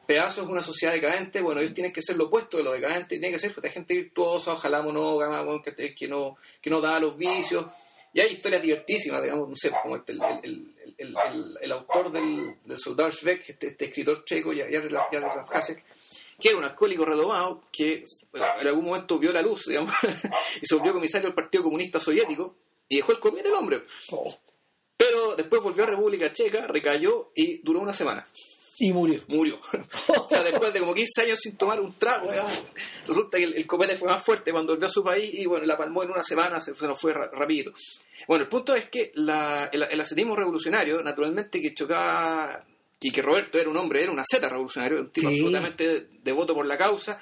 [0.05, 3.17] pedazos de una sociedad decadente, bueno, ellos tienen que ser lo opuesto de lo decadente,
[3.19, 7.67] tienen que ser gente virtuosa, ojalá monógama, que, que no, que no da los vicios.
[8.11, 13.11] Y hay historias divertísimas, digamos, no sé, como este, el, el, autor del, del Soldado
[13.11, 15.83] Schweck, este, este escritor checo, Jaroslav Jaroslav Hasek,
[16.39, 19.93] que era un alcohólico redomado que bueno, en algún momento vio la luz, digamos,
[20.61, 22.55] y se volvió comisario del Partido Comunista Soviético
[22.87, 23.83] y dejó el copete el hombre.
[24.97, 28.25] Pero después volvió a República Checa, recayó y duró una semana.
[28.81, 29.21] Y murió.
[29.27, 29.59] Murió.
[30.07, 32.53] o sea, después de como 15 años sin tomar un trago, digamos,
[33.05, 35.65] resulta que el, el copete fue más fuerte cuando volvió a su país y bueno,
[35.65, 37.73] la palmó en una semana, se, nos fue rapidito.
[38.27, 42.65] Bueno, el punto es que la- el, el ascetismo revolucionario, naturalmente que chocaba,
[42.99, 45.35] y que Roberto era un hombre, era una zeta revolucionario, un tipo Sí.
[45.35, 47.21] absolutamente devoto por la causa,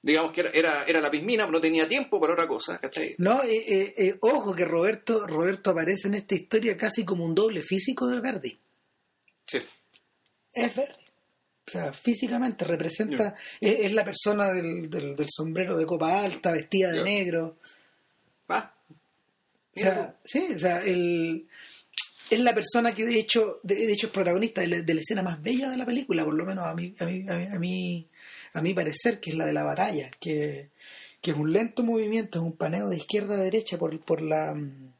[0.00, 3.14] digamos que era, era, era la pismina, no tenía tiempo para otra cosa, ¿cachai?
[3.18, 7.34] No, eh, eh, eh, ojo que Roberto, Roberto aparece en esta historia casi como un
[7.34, 8.58] doble físico de Verdi.
[9.46, 9.58] Sí.
[10.52, 11.04] Es Verdi.
[11.66, 16.52] O sea, físicamente representa, es, es la persona del, del, del sombrero de copa alta,
[16.52, 17.56] vestida de negro.
[18.50, 18.74] Va.
[19.76, 21.48] O sea, sí, o sea, el,
[22.30, 25.00] es la persona que de hecho, de, de hecho es protagonista de la, de la
[25.00, 27.46] escena más bella de la película, por lo menos a mí, a mí, a mí,
[27.54, 28.08] a mí,
[28.54, 30.70] a mi parecer, que es la de la batalla, que,
[31.20, 34.54] que es un lento movimiento, es un paneo de izquierda a derecha por, por la
[34.54, 34.92] mm,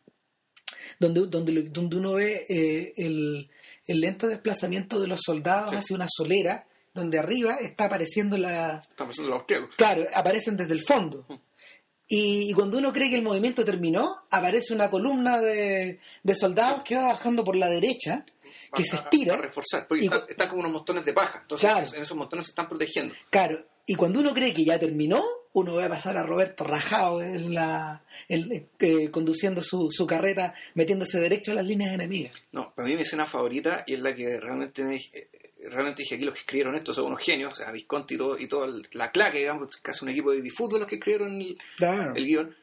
[1.00, 3.48] donde, donde, donde uno ve eh, el,
[3.86, 5.76] el lento desplazamiento de los soldados Sí.
[5.76, 9.74] hacia una solera, donde arriba está apareciendo la, Está pasando los austriacos.
[9.76, 11.26] Claro, aparecen desde el fondo.
[12.08, 16.82] Y, y cuando uno cree que el movimiento terminó, aparece una columna de, de soldados
[16.82, 18.24] que va bajando por la derecha,
[18.74, 19.34] que A- se a- estira.
[19.34, 21.38] A, reforzar, porque están, como unos montones de paja.
[21.42, 21.86] Entonces, Claro.
[21.94, 23.14] en esos montones se están protegiendo.
[23.30, 25.22] Claro, y cuando uno cree que ya terminó,
[25.54, 30.54] uno ve a pasar a Roberto rajado en la, en- eh, conduciendo su, su carreta,
[30.74, 32.34] metiéndose derecho a las líneas enemigas.
[32.52, 35.33] No, para mí mi escena favorita y es la que realmente me dije- eh,
[35.70, 38.38] realmente dije aquí los que escribieron esto son unos genios, o sea, Visconti y todo,
[38.38, 41.58] y todo el- la claque, digamos, casi un equipo de fútbol los que escribieron el,
[41.76, 42.14] Claro.
[42.14, 42.56] el guion,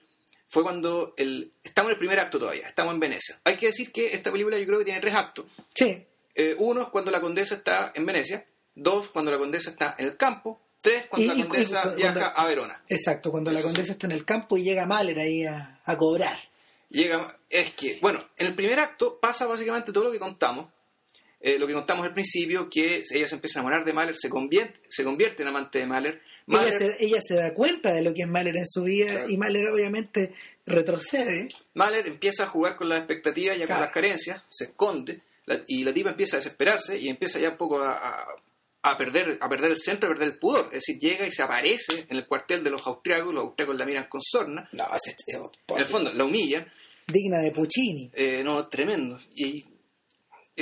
[0.47, 3.39] fue cuando el, estamos en el primer acto todavía, estamos en Venecia.
[3.45, 5.45] Hay que decir que esta película yo creo que tiene tres actos.
[5.75, 9.95] Sí, Eh, uno es cuando la condesa está en Venecia, dos cuando la condesa está
[9.99, 12.83] en el campo, tres cuando Y- la y- y condesa cuando- viaja a Verona.
[12.87, 13.65] exacto, cuando la sí.
[13.65, 16.37] condesa está en el campo y llega Mahler ahí a, a cobrar.
[16.89, 20.67] Llega, es que, bueno, en el primer acto pasa básicamente todo lo que contamos.
[21.43, 24.29] Eh, lo que contamos al principio, que ella se empieza a enamorar de Mahler, se
[24.29, 26.21] convierte, se convierte en amante de Mahler.
[26.47, 29.07] Ella Mahler, se, ella se da cuenta de lo que es Mahler en su vida
[29.07, 29.29] Claro.
[29.29, 30.33] y Mahler obviamente
[30.67, 31.49] retrocede.
[31.73, 33.73] Mahler empieza a jugar con las expectativas y Claro.
[33.73, 37.49] con las carencias, se esconde, la- y la tipa empieza a desesperarse y empieza ya
[37.51, 38.27] un poco a, a-
[38.83, 40.65] a perder, a perder el centro, a perder el pudor.
[40.73, 43.85] Es decir, llega y se aparece en el cuartel de los austriacos, los austriacos la
[43.85, 44.67] miran con sorna.
[44.71, 45.15] No, es,
[45.67, 46.65] En el fondo, la humillan.
[47.07, 48.09] digna de Puccini.
[48.13, 49.19] Eh, no, tremendo.
[49.35, 49.65] Y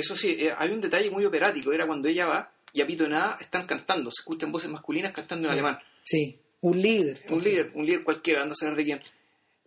[0.00, 1.72] eso sí, eh, hay un detalle muy operático.
[1.72, 4.10] Era cuando ella va y a pito de nada están cantando.
[4.10, 5.78] Se escuchan voces masculinas cantando en alemán.
[6.04, 7.24] Sí, un líder.
[7.30, 9.02] Un líder, un líder cualquiera, anda a saber de quién.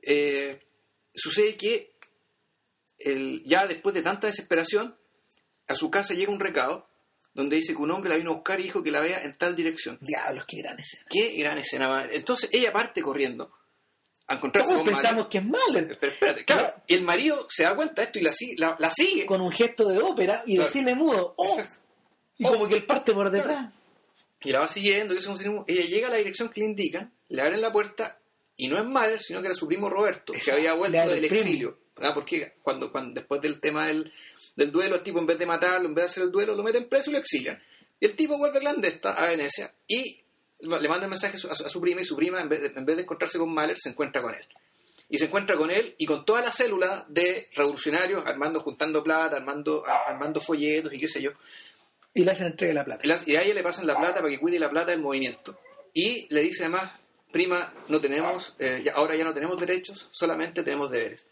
[0.01, 0.59] Eh,
[1.13, 1.91] sucede que
[2.99, 4.95] el- ya después de tanta desesperación,
[5.67, 6.87] a su casa llega un recado
[7.33, 9.37] donde dice que un hombre la vino a buscar y dijo que la vea en
[9.37, 9.97] tal dirección.
[10.01, 11.05] Diablos, qué gran escena.
[11.09, 11.87] Qué gran escena.
[11.89, 12.15] madre.
[12.17, 13.51] Entonces ella parte corriendo
[14.27, 17.75] a encontrarse Todos con pensamos que es Mahler, Pero espérate, claro, el marido se da
[17.75, 19.25] cuenta de esto y la, si- la, la sigue.
[19.25, 20.71] con un gesto de ópera y de Claro.
[20.71, 21.33] cine mudo.
[21.37, 21.59] ¡Oh!
[21.59, 21.85] Exacto.
[22.37, 22.53] Y Oh.
[22.53, 23.71] como que él parte por detrás.
[24.41, 27.13] Y la va siguiendo, y eso es ella llega a la dirección que le indican,
[27.29, 28.19] le abren la puerta,
[28.57, 31.35] y no es Mahler, sino que era su primo Roberto, que había vuelto del primo.
[31.35, 31.77] exilio.
[32.01, 34.11] Ah, Porque cuando, cuando después del tema del,
[34.55, 36.63] del duelo, el tipo en vez de matarlo, en vez de hacer el duelo, lo
[36.63, 37.61] meten preso y lo exilian.
[37.99, 40.22] Y el tipo vuelve clandesta a Venecia y
[40.63, 42.85] le manda un mensaje a su, a prima, y su prima, en vez, de, en
[42.85, 44.45] vez de encontrarse con Mahler, se encuentra con él.
[45.09, 49.35] Y se encuentra con él y con toda la célula de revolucionarios, armando, juntando plata,
[49.35, 51.31] armando, armando folletos y qué sé yo.
[52.15, 53.03] Y le hacen entrega la plata.
[53.25, 55.59] Y a ella le pasan la plata para que cuide la plata del movimiento.
[55.93, 56.91] Y le dice además,
[57.31, 61.25] prima, no tenemos, eh, ya- ahora ya no tenemos derechos, solamente tenemos deberes.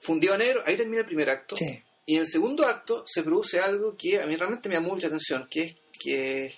[0.00, 1.56] Fundió a negro, ahí termina el primer acto.
[1.56, 1.82] Sí.
[2.06, 5.08] Y en el segundo acto se produce algo que a mí realmente me llamó mucha
[5.08, 6.54] atención, que es que,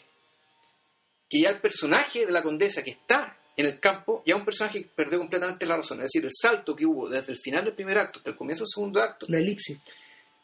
[1.31, 4.83] que ya el personaje de la condesa que está en el campo, ya un personaje
[4.83, 5.99] que perdió completamente la razón.
[6.01, 8.64] Es decir, el salto que hubo desde el final del primer acto hasta el comienzo
[8.64, 9.78] del segundo acto, La elipsis.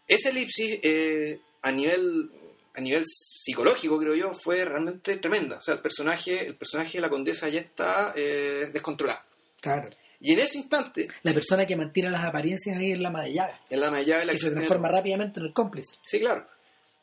[0.07, 2.31] esa elipsis eh, a nivel
[2.75, 7.01] a nivel psicológico creo yo fue realmente tremenda o sea el personaje el personaje de
[7.01, 9.21] la condesa ya está eh, descontrolado
[9.63, 9.89] Claro.
[10.21, 13.33] y en ese instante La persona que mantiene las apariencias ahí en la ama de
[13.33, 13.57] llaves.
[13.71, 15.97] en la medalla de la Que se transforma rápidamente en el cómplice.
[16.05, 16.47] sí claro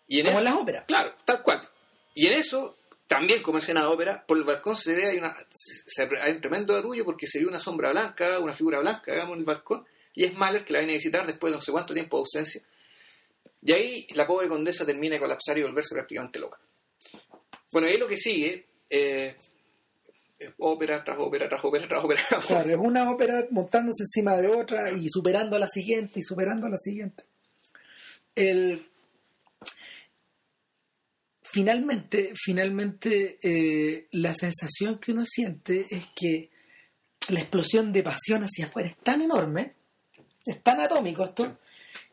[0.08, 0.86] y en Como en las óperas.
[0.86, 1.62] claro tal cual
[2.14, 2.78] y en eso
[3.08, 5.36] también como escena de ópera por el balcón se ve hay una
[6.22, 9.40] hay un tremendo arrullo porque se ve una sombra blanca una figura blanca digamos en
[9.40, 11.94] el balcón y es Mahler que la viene a visitar después de no sé cuánto
[11.94, 12.62] tiempo de ausencia
[13.62, 16.60] Y ahí la pobre condesa termina de colapsar y volverse prácticamente loca.
[17.72, 19.36] Bueno, ahí lo que sigue, eh,
[20.60, 22.22] ópera tras ópera tras ópera tras ópera.
[22.48, 26.68] Claro, es una ópera montándose encima de otra y superando a la siguiente y superando
[26.68, 27.24] a la siguiente.
[28.36, 28.88] El...
[31.54, 36.50] Finalmente, finalmente eh, la sensación que uno siente es que
[37.30, 39.76] la explosión de pasión hacia afuera es tan enorme,
[40.48, 41.60] es tan atómico esto,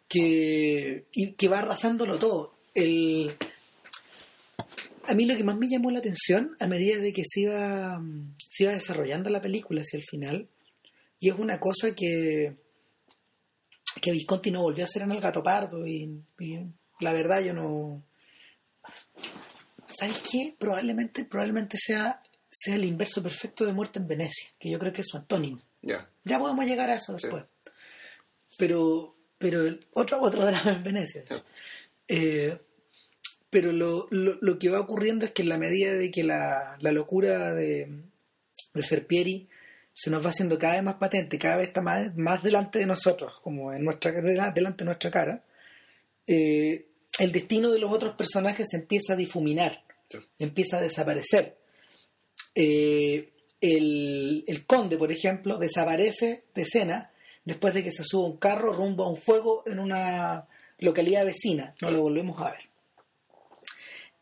[0.07, 2.59] que, y que va arrasándolo todo.
[2.75, 3.33] El,
[5.05, 7.99] a mí lo que más me llamó la atención a medida de que se iba,
[8.51, 10.51] se iba desarrollando la película hacia el final,
[11.19, 12.57] y es una cosa que,
[14.03, 16.59] que Visconti no volvió a hacer en El Gato Pardo, y, y
[17.01, 18.05] la verdad yo no...
[19.91, 20.55] ¿Sabes qué?
[20.59, 25.01] Probablemente, probablemente sea, sea el inverso perfecto de Muerte en Venecia, que yo creo que
[25.03, 25.61] es su antónimo.
[25.83, 26.09] Ya.
[26.25, 27.27] Ya podemos llegar a eso Sí.
[27.27, 27.45] después.
[28.57, 31.25] Pero, pero el- otro, otro drama en Venecia.
[32.09, 32.59] Eh,
[33.49, 36.77] pero lo, lo, lo que va ocurriendo es que en la medida de que la,
[36.81, 37.89] la locura de,
[38.75, 39.49] de Serpieri
[39.93, 42.87] se nos va haciendo cada vez más patente, cada vez está más, más delante de
[42.87, 45.43] nosotros, como en nuestra, dela- delante de nuestra cara,
[46.27, 46.87] eh,
[47.21, 50.19] el destino de los otros personajes se empieza a difuminar, Sí.
[50.39, 51.57] empieza a desaparecer.
[52.55, 57.11] Eh, el, el conde, por ejemplo, desaparece de escena
[57.45, 60.47] después de que se sube a un carro rumbo a un fuego en una
[60.79, 61.75] localidad vecina.
[61.81, 62.61] No lo volvemos a ver.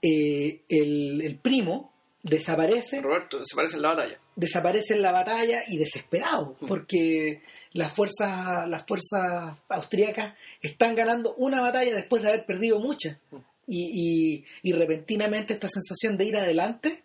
[0.02, 1.92] Eh, el, el primo
[2.28, 4.18] desaparece Roberto, se parece en la batalla.
[4.36, 11.60] desaparece en la batalla y desesperado porque las fuerzas las fuerzas austríacas están ganando una
[11.60, 13.16] batalla después de haber perdido muchas
[13.66, 17.02] y, y- y repentinamente esta sensación de ir adelante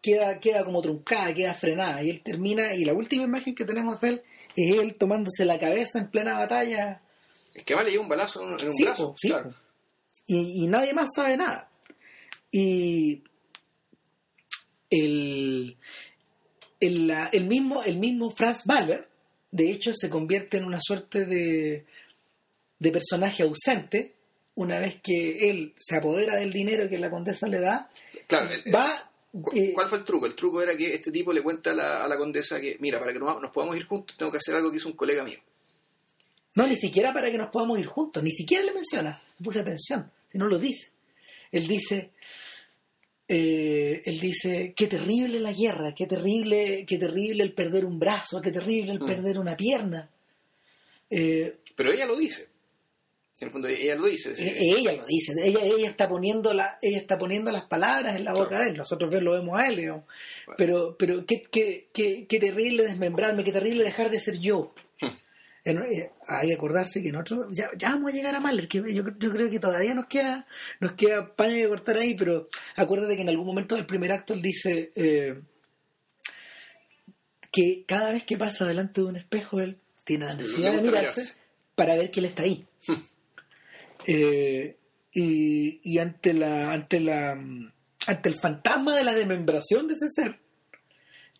[0.00, 4.00] queda queda como truncada queda frenada y él termina y la última imagen que tenemos
[4.00, 4.22] de él
[4.56, 7.00] es él tomándose la cabeza en plena batalla
[7.54, 9.08] Es que vale lleva un balazo en un, en un Sí, brazo.
[9.10, 9.54] po, sí, claro.
[10.26, 11.68] y, y nadie más sabe nada.
[12.50, 13.22] Y
[14.92, 15.76] el,
[16.80, 19.08] el, el mismo, el mismo Franz Mahler,
[19.50, 21.84] de hecho, se convierte en una suerte de,
[22.78, 24.14] de personaje ausente
[24.54, 27.90] una vez que él se apodera del dinero que la condesa le da,
[28.26, 29.08] Claro, el- va...
[29.32, 30.26] ¿Cu- eh, ¿Cuál fue el truco?
[30.26, 32.98] El truco era que este tipo le cuenta a la, a la condesa que, mira,
[33.00, 35.24] para que nos, nos podamos ir juntos tengo que hacer algo que hizo un colega
[35.24, 35.38] mío.
[36.54, 40.10] No, ni siquiera para que nos podamos ir juntos, ni siquiera le menciona, puse atención,
[40.30, 40.90] si no lo dice.
[41.50, 42.10] Él dice,
[43.34, 48.40] eh, él dice, qué terrible la guerra, qué terrible, qué terrible el perder un brazo,
[48.42, 49.06] qué terrible el Mm.
[49.06, 50.10] perder una pierna.
[51.08, 52.48] Eh, Pero ella lo dice.
[53.40, 54.36] En el fondo ella lo dice.
[54.36, 54.42] sí.
[54.44, 58.24] E- ella lo dice, ella, ella está poniendo la, ella está poniendo las palabras en
[58.24, 58.64] la boca Claro.
[58.64, 60.04] de él, nosotros lo vemos a él, digamos.
[60.46, 60.56] Bueno.
[60.58, 64.72] pero, pero qué, qué, qué, qué terrible desmembrarme, qué terrible dejar de ser yo.
[65.64, 68.78] En- eh, hay que acordarse que nosotros ya, ya vamos a llegar a Mahler, que
[68.92, 70.46] yo, yo creo que todavía nos queda,
[70.80, 74.34] nos queda paño que cortar ahí, pero acuérdate que en algún momento del primer acto
[74.34, 75.40] él dice eh,
[77.52, 81.34] que cada vez que pasa delante de un espejo él tiene la necesidad de mirarse
[81.76, 82.66] para ver que él está ahí.
[84.04, 84.76] Eh,
[85.12, 87.32] y, y ante la ante la
[88.08, 90.40] ante el fantasma de la desmembración de ese ser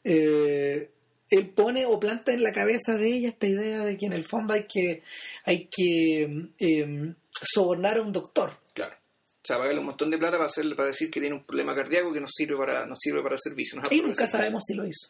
[0.04, 0.91] eh,
[1.36, 4.24] él pone o planta en la cabeza de ella esta idea de que en el
[4.24, 5.02] fondo hay que
[5.44, 8.94] hay que em, sobornar a un doctor Claro.
[8.94, 11.74] O sea, pagarle un montón de plata para, hacerle, para decir que tiene un problema
[11.74, 13.76] cardíaco que no sirve para, no sirve para el servicio.
[13.80, 14.38] no y nunca servicio.
[14.38, 15.08] sabemos si lo hizo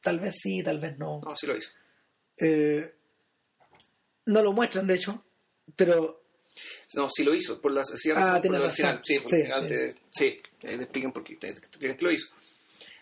[0.00, 1.70] tal vez sí tal vez no No, sí lo hizo.
[2.38, 2.94] Eh,
[4.26, 5.24] no lo muestran de hecho
[5.76, 6.22] pero
[6.94, 8.70] No, sí lo hizo, por la sí, Ah, por razón.
[8.72, 9.00] final.
[9.04, 9.68] Sí, por Sí, final sí.
[9.68, 12.28] te, sí, te explican por qué, te, te explican que lo hizo.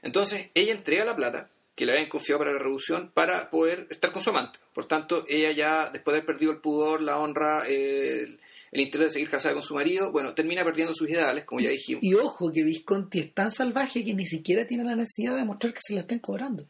[0.02, 4.10] Entonces, ella entrega la plata que le habían confiado para la revolución para poder estar
[4.10, 4.58] con su amante.
[4.74, 8.40] Por tanto, ella ya, después de haber perdido el pudor, la honra, el,
[8.72, 11.68] el interés de seguir casada con su marido, bueno, termina perdiendo sus ideales, como ya
[11.70, 12.02] dijimos.
[12.02, 15.74] y ojo que Visconti es tan salvaje que ni siquiera tiene la necesidad de mostrar
[15.74, 16.66] que se la estén cobrando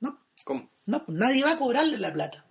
[0.00, 0.70] no ¿Cómo?
[0.86, 2.44] no pues nadie va a cobrarle la plata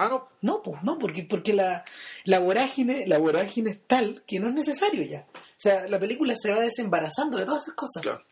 [0.00, 0.28] Ah, no.
[0.42, 1.84] No, pues, no, porque, porque la,
[2.22, 5.26] la vorágine, la vorágine es tal que no es necesario ya.
[5.34, 8.02] O sea, la película se va desembarazando de todas esas cosas.
[8.04, 8.22] Claro.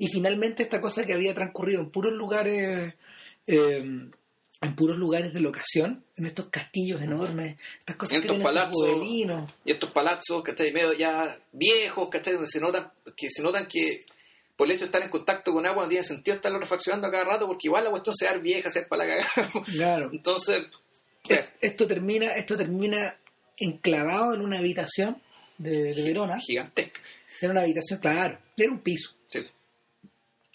[0.00, 2.94] Y finalmente esta cosa que había transcurrido en puros lugares,
[3.46, 3.84] eh,
[4.62, 8.72] en puros lugares de locación, en estos castillos enormes, estas cosas En que estos palazos.
[9.64, 10.72] Y estos palazos, ¿cachai?
[10.72, 12.32] Medio ya viejos, ¿cachai?
[12.34, 14.04] Donde se notan que, se notan que
[14.56, 17.10] por el hecho de estar en contacto con agua no tiene sentido estarlo refaccionando a
[17.10, 19.16] cada rato porque igual la cuestión se va a dar vieja, se va para la
[19.16, 19.50] cagada.
[19.66, 20.10] Claro.
[20.14, 20.64] Entonces,
[21.28, 23.16] Es- eh, Esto termina, esto termina
[23.58, 25.20] enclavado en una habitación
[25.58, 26.38] de, de Verona.
[26.40, 27.00] gigantesca.
[27.40, 29.14] Era una habitación, claro, era un piso.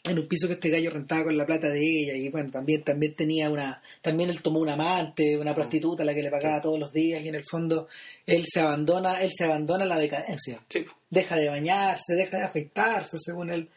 [0.08, 2.84] En un piso que este gallo rentaba con la plata de ella y bueno también
[2.84, 6.62] también tenía una también él tomó un amante una prostituta a la que le pagaba
[6.62, 7.88] todos los días y en el fondo
[8.28, 10.86] él se abandona él se abandona a la decadencia Sí.
[11.10, 13.70] deja de bañarse deja de afeitarse según él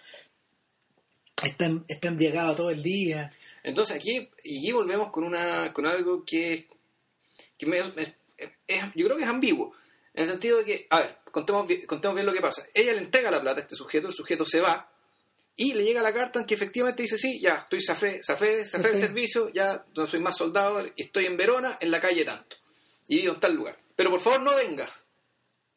[1.42, 6.24] está, está embriagado todo el día Entonces aquí, y aquí volvemos con una con algo
[6.26, 6.66] que,
[7.56, 7.92] que me- es-
[8.66, 9.72] es- yo creo que es ambiguo.
[10.14, 12.62] En el sentido de que, a ver, contemos contemos bien lo que pasa.
[12.74, 14.90] Ella le entrega la plata a este sujeto, el sujeto se va
[15.58, 18.82] y le llega la carta en que efectivamente dice, sí, ya, estoy zafé, zafé, zafé
[18.88, 18.94] Zafé.
[18.98, 22.56] servicio, ya no soy más soldado, estoy en Verona, en la calle tanto.
[23.08, 23.76] Y vivo en tal lugar.
[23.96, 25.06] Pero por favor no vengas.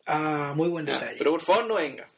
[0.06, 0.94] ah muy buen ¿ya?
[0.94, 2.18] detalle Pero por favor no vengas.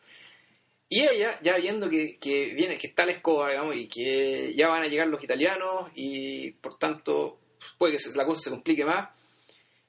[0.89, 4.68] Y ella, ya viendo que, que viene, que está la escoba, digamos, y que ya
[4.68, 7.39] van a llegar los italianos, y por tanto
[7.80, 9.09] puede que se- la cosa se complique más,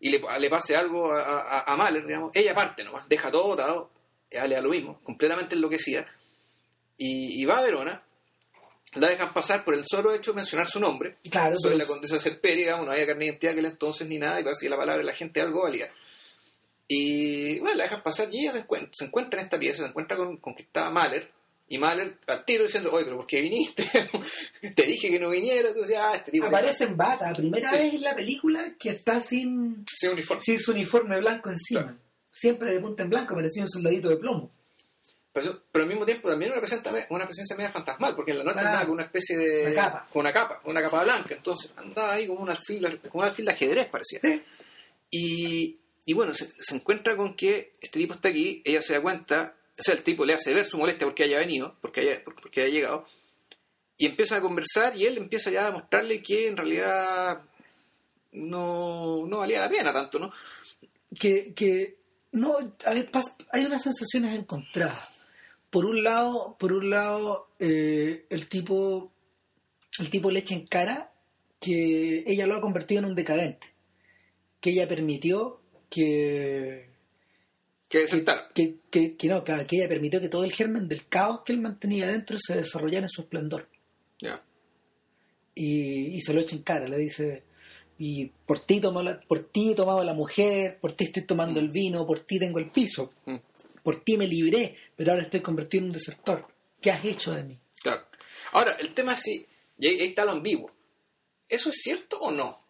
[0.00, 3.48] y le, le pase algo a, a, a Mahler, digamos, ella parte nomás, deja todo
[3.48, 3.90] botado,
[4.30, 6.06] ella le da lo mismo, completamente enloquecida,
[6.98, 8.02] y, y va a Verona,
[8.94, 12.18] la dejan pasar por el solo hecho de mencionar su nombre, claro soy la condesa
[12.18, 14.76] Serperi, digamos, no había carne de identidad aquel entonces ni nada, y parece que la
[14.76, 15.90] palabra de la gente algo valía.
[16.86, 19.88] Y bueno, la dejan pasar y ella se encuentra, se encuentra en esta pieza, se
[19.88, 21.30] encuentra con, con que está Mahler,
[21.66, 23.84] y Mahler al tiro diciendo, oye, pero ¿por qué viniste?
[24.76, 27.76] Te dije que no viniera, entonces, ah, este tipo aparece en bata primera Sí.
[27.76, 30.42] vez en la película que está sin sin uniforme.
[30.44, 31.98] sin su uniforme blanco encima Claro.
[32.30, 34.50] siempre de punta en blanco parecía un soldadito de plomo
[35.34, 38.60] Pero, pero al mismo tiempo también representa una presencia media fantasmal, porque en la noche
[38.60, 38.68] Claro.
[38.68, 39.66] andaba con una especie de...
[39.66, 40.08] Una capa.
[40.12, 43.44] Con una capa, una capa blanca, entonces andaba ahí como una alfil, como un alfil
[43.44, 44.20] de ajedrez parecía.
[44.22, 44.42] Sí.
[45.10, 45.76] Y,
[46.06, 49.56] y bueno, se, se encuentra con que este tipo está aquí, ella se da cuenta,
[49.76, 52.62] o sea, el tipo le hace ver su molestia porque haya venido, porque haya, porque
[52.62, 53.04] haya llegado,
[53.98, 57.42] y empiezan a conversar y él empieza ya a mostrarle que en realidad
[58.32, 60.32] no, no valía la pena tanto, ¿no?
[61.18, 61.96] que, que
[62.32, 63.08] no a ver,
[63.52, 65.08] hay unas sensaciones encontradas
[65.74, 69.10] por un lado por un lado eh, el tipo
[69.98, 71.12] el tipo le echa en cara
[71.60, 73.66] que ella lo ha convertido en un decadente
[74.60, 75.60] que ella permitió
[75.90, 76.88] que
[77.88, 78.06] Que
[78.54, 81.60] que, que, que- no que ella permitió que todo el germen del caos que él
[81.60, 83.68] mantenía dentro se desarrollara en su esplendor.
[84.20, 84.42] Ya.
[85.54, 87.42] y, y se lo echa en cara, le dice,
[87.98, 91.60] y por ti, tomó la, por ti he tomado la mujer, por ti estoy tomando
[91.60, 93.36] el vino, por ti tengo el piso, Mm,
[93.84, 96.48] por ti me libré, pero ahora estoy convertido en un desertor.
[96.80, 97.58] ¿Qué has hecho de mí?
[97.80, 98.04] Claro.
[98.52, 99.46] Ahora, el tema es si,
[99.78, 100.72] y ahí, ahí está lo ambiguo.
[101.48, 102.64] ¿Eso es cierto o no?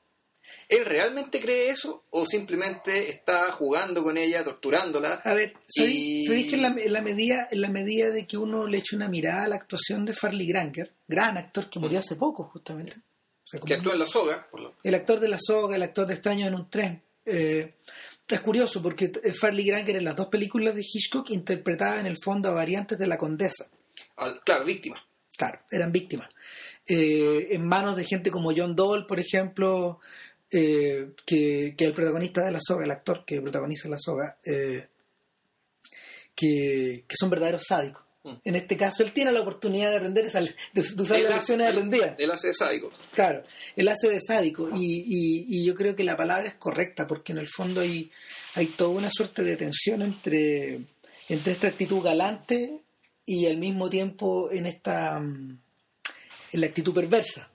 [0.68, 5.14] ¿Él realmente cree eso o simplemente está jugando con ella, torturándola?
[5.24, 8.36] A ver, ¿sabéis, Y- que en la, en la medida, en la medida de que
[8.36, 11.98] uno le eche una mirada a la actuación de Farley Granger, gran actor que murió
[12.00, 14.48] hace poco justamente, o sea, como Que actúa en la soga.
[14.50, 17.74] por lo- el actor de la soga, el actor de Extraños en un tren, Eh,
[18.29, 22.49] es curioso porque Farley Granger en las dos películas de Hitchcock interpretaba en el fondo
[22.49, 23.66] a variantes de la condesa.
[24.45, 25.01] claro, víctimas.
[25.37, 26.29] Claro, eran víctimas.
[26.87, 30.01] Eh, en manos de gente como John Dole, por ejemplo,
[30.51, 34.89] eh, que, es el protagonista de la soga, el actor que protagoniza la soga, eh,
[36.35, 38.03] que, son verdaderos sádicos.
[38.25, 38.33] Mm.
[38.45, 42.14] En este caso, él tiene la oportunidad de aprender esa, de, usar las lecciones aprendidas.
[42.18, 42.91] Él hace de sádico.
[43.12, 43.45] Claro,
[43.77, 44.70] él hace de sádico.
[44.75, 48.11] Y, y, yo creo que la palabra es correcta, porque en el fondo hay,
[48.55, 50.81] hay toda una suerte de tensión entre,
[51.29, 52.81] entre esta actitud galante
[53.27, 57.51] y al mismo tiempo en esta en la actitud perversa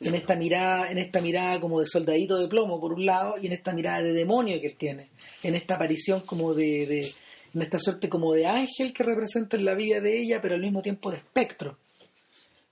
[0.00, 3.46] en esta mirada en esta mirada como de soldadito de plomo por un lado y
[3.46, 5.08] en esta mirada de demonio que él tiene
[5.42, 7.12] en esta aparición como de, de
[7.54, 10.60] en esta suerte como de ángel que representa en la vida de ella pero al
[10.60, 11.78] mismo tiempo de espectro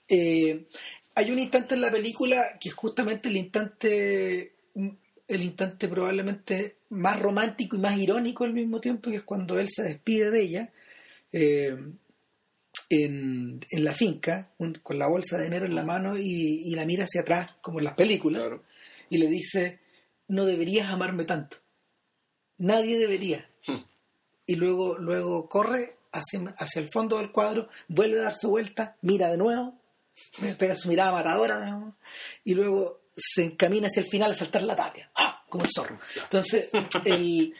[0.09, 0.66] eh,
[1.14, 7.18] hay un instante en la película que es justamente el instante el instante probablemente más
[7.18, 10.72] romántico y más irónico al mismo tiempo que es cuando él se despide de ella
[11.33, 11.77] eh,
[12.89, 14.53] en, la finca,
[14.83, 17.85] con la bolsa de dinero en la mano y, la mira hacia atrás, como en
[17.85, 18.61] las películas,
[19.11, 19.81] y le dice,
[20.29, 21.59] no deberías amarme tanto.
[22.59, 23.49] Nadie debería.
[24.47, 28.97] Y luego, luego corre hacia, hacia el fondo del cuadro, vuelve a dar su vuelta,
[29.03, 29.79] mira de nuevo,
[30.59, 31.95] pega su mirada matadora
[32.45, 35.45] y luego se encamina hacia el final a saltar la tapia, ¡ah!
[35.49, 35.99] como el zorro.
[36.23, 36.69] Entonces,
[37.05, 37.55] el,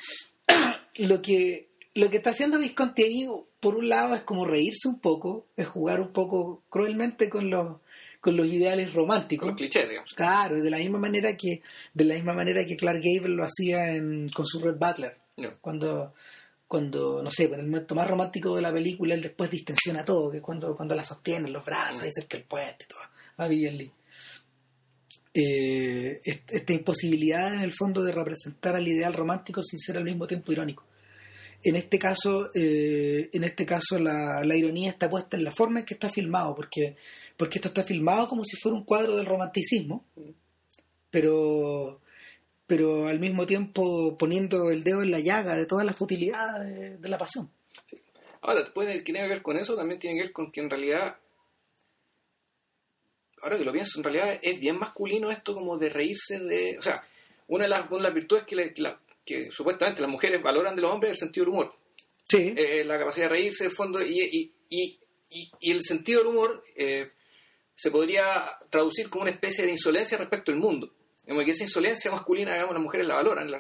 [0.97, 3.27] lo que lo que está haciendo Visconti ahí,
[3.59, 7.79] por un lado, es como reírse un poco, es jugar un poco cruelmente con los
[8.21, 9.45] con los ideales románticos.
[9.45, 10.13] Con los clichés, digamos.
[10.13, 11.63] Claro, de la misma manera que
[11.95, 13.95] de la misma manera que Clark Gable lo hacía
[14.35, 15.17] con su Red Butler.
[15.61, 16.15] Cuando
[16.67, 20.31] cuando no sé, en el momento más romántico de la película él después distensiona todo,
[20.31, 23.01] que es cuando cuando la sostiene en los brazos, ahí cerca del puente y todo.
[23.39, 23.93] A Vivian Lee.
[25.35, 30.27] Eh, esta imposibilidad en el fondo de representar al ideal romántico sin ser al mismo
[30.27, 30.87] tiempo irónico
[31.63, 35.87] en este caso, eh, en este caso la, ironía está puesta en la forma en
[35.87, 36.97] que está filmado, porque,
[37.37, 40.05] porque esto está filmado como si fuera un cuadro del romanticismo,
[41.11, 42.01] pero,
[42.67, 47.09] pero al mismo tiempo poniendo el dedo en la llaga de todas las futilidades de,
[47.09, 47.51] la pasión.
[48.43, 51.17] Ahora, puede, tiene que ver con eso, también tiene que ver con que en realidad,
[53.43, 56.83] ahora que lo pienso, en realidad es bien masculino esto como de reírse de, o
[56.83, 57.03] sea,
[57.49, 60.93] una de las, las virtudes que, le, la, que supuestamente las mujeres valoran de los
[60.93, 61.75] hombres el sentido del humor.
[62.29, 62.55] Sí.
[62.57, 64.53] Eh, la capacidad de reírse, de fondo, y,
[65.61, 67.11] el sentido del humor eh,
[67.75, 70.93] se podría traducir como una especie de insolencia respecto al mundo.
[71.27, 73.51] Como que esa insolencia masculina, digamos, las mujeres la valoran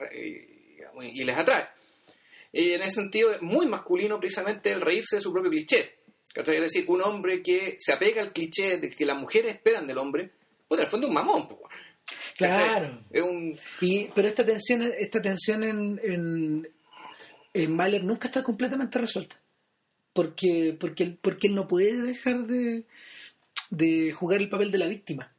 [1.02, 1.66] y les atrae.
[2.52, 5.96] Y en ese sentido es muy masculino precisamente el reírse de su propio cliché.
[6.34, 9.98] Es decir, un hombre que se apega al cliché de que las mujeres esperan del
[9.98, 10.30] hombre,
[10.68, 11.48] pues en el fondo es un mamón.
[12.36, 13.02] Claro.
[13.80, 16.68] y, pero esta tensión, esta tensión en, en,
[17.52, 19.40] en Mahler nunca está completamente resuelta.
[20.12, 22.84] Porque, porque, él, porque él no puede dejar de,
[23.70, 25.32] de jugar el papel de la víctima.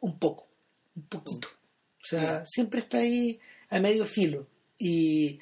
[0.00, 0.48] Un poco,
[0.94, 1.48] un poquito.
[2.06, 3.38] O sea, siempre está ahí
[3.68, 4.46] a medio filo.
[4.78, 5.40] Y,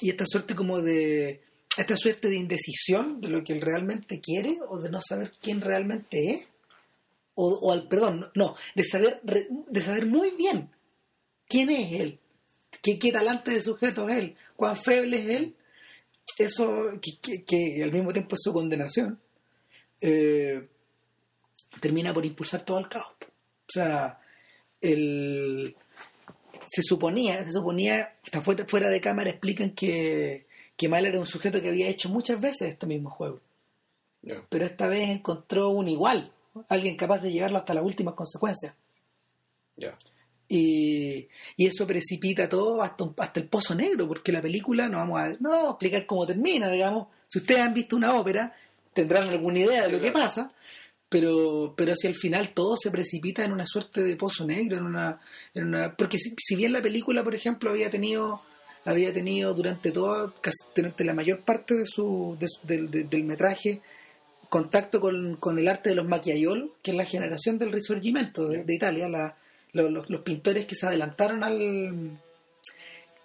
[0.00, 1.40] y esta suerte como de
[1.76, 5.62] esta suerte de indecisión de lo que él realmente quiere o de no saber quién
[5.62, 6.48] realmente es
[7.34, 10.70] o, al perdón, no, de saber, de saber muy bien
[11.48, 12.18] quién es él,
[12.82, 15.56] qué, qué talante de sujeto es él, cuán feble es él,
[16.36, 19.18] eso que, al mismo tiempo es su condenación,
[20.00, 20.68] eh,
[21.80, 23.14] termina por impulsar todo el caos.
[23.22, 24.20] O sea,
[24.80, 25.74] el,
[26.72, 31.26] se suponía, se suponía, hasta fuera, fuera de cámara explican que, que Mahler era un
[31.26, 33.40] sujeto que había hecho muchas veces este mismo juego.
[34.48, 36.32] Pero esta vez encontró un igual
[36.68, 38.74] alguien capaz de llevarlo hasta las últimas consecuencias.
[40.48, 45.28] Y, eso precipita todo hasta, hasta el pozo negro, porque la película no vamos a,
[45.40, 47.08] no vamos a explicar cómo termina, digamos.
[47.26, 48.54] Si ustedes han visto una ópera,
[48.94, 50.52] tendrán alguna idea de lo que pasa,
[51.12, 54.84] pero, pero si al final todo se precipita en una suerte de pozo negro, en
[54.84, 55.20] una,
[55.54, 58.40] en una porque si, bien la película, por ejemplo, había tenido
[58.86, 60.32] había tenido durante todo,
[60.74, 63.82] durante la mayor parte de su, del metraje,
[64.48, 68.74] contacto con, con, el arte de los macchiaioli, que es la generación del Risorgimento de,
[68.74, 69.36] Italia,
[69.72, 72.18] los, pintores que se adelantaron al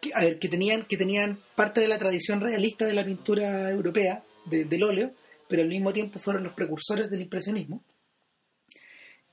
[0.01, 3.71] que, a ver, que tenían que tenían parte de la tradición realista de la pintura
[3.71, 5.13] europea del óleo,
[5.47, 7.83] pero al mismo tiempo fueron los precursores del impresionismo.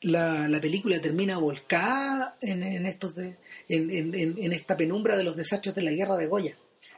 [0.02, 3.36] La, la película termina volcada en, en estos de,
[3.68, 6.54] en, en, esta penumbra de los desastres de la guerra de Goya.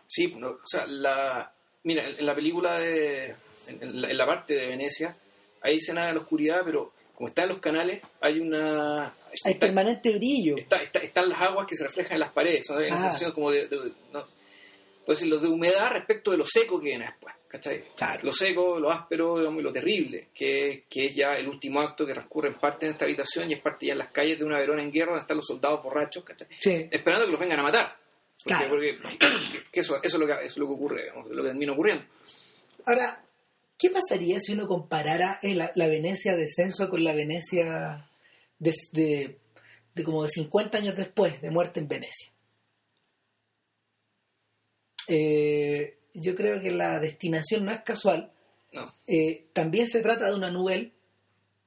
[0.08, 1.52] Sí, o sea, la,
[1.84, 3.34] mira, en la película de
[3.68, 5.16] en, la, parte de Venecia,
[5.60, 9.04] hay escena de la oscuridad, pero como está en los canales, hay una...
[9.44, 10.56] Hay está- permanente brillo.
[10.56, 12.98] está- está- están las aguas que se reflejan en las paredes, son en Ah.
[12.98, 13.76] sensación como de, de-
[14.12, 14.26] no,
[15.04, 17.84] puedo decirlo, de humedad respecto de lo seco que viene después, ¿cachai?
[17.96, 18.20] Claro.
[18.24, 22.04] Lo seco, lo áspero, digamos, y lo terrible, que, que es ya el último acto
[22.06, 24.44] que transcurre en parte en esta habitación y es parte ya en las calles de
[24.44, 26.48] una Verona en guerra donde están los soldados borrachos, ¿cachai?
[26.60, 26.88] Sí.
[26.90, 27.96] Esperando que los vengan a matar.
[28.44, 28.68] Porque, Claro.
[28.70, 31.42] porque- que- que eso, eso, es lo que, eso es lo que ocurre, digamos, lo
[31.42, 32.04] que termina ocurriendo.
[32.84, 33.24] Ahora,
[33.78, 38.08] ¿qué pasaría si uno comparara eh, la, la Venecia de Censo con la Venecia
[38.58, 39.38] de, de-
[39.94, 42.30] de como de 50 años después de muerte en Venecia?
[45.08, 48.32] Eh, yo creo que la destinación no es casual.
[48.72, 48.92] No.
[49.06, 50.88] Eh, también se trata de una novela.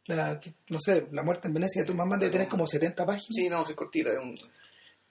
[0.06, 3.06] La, que- no sé, La muerte en Venecia de tu mamá debe tener como 70
[3.06, 3.28] páginas.
[3.30, 4.36] Sí, no, es cortita, es un-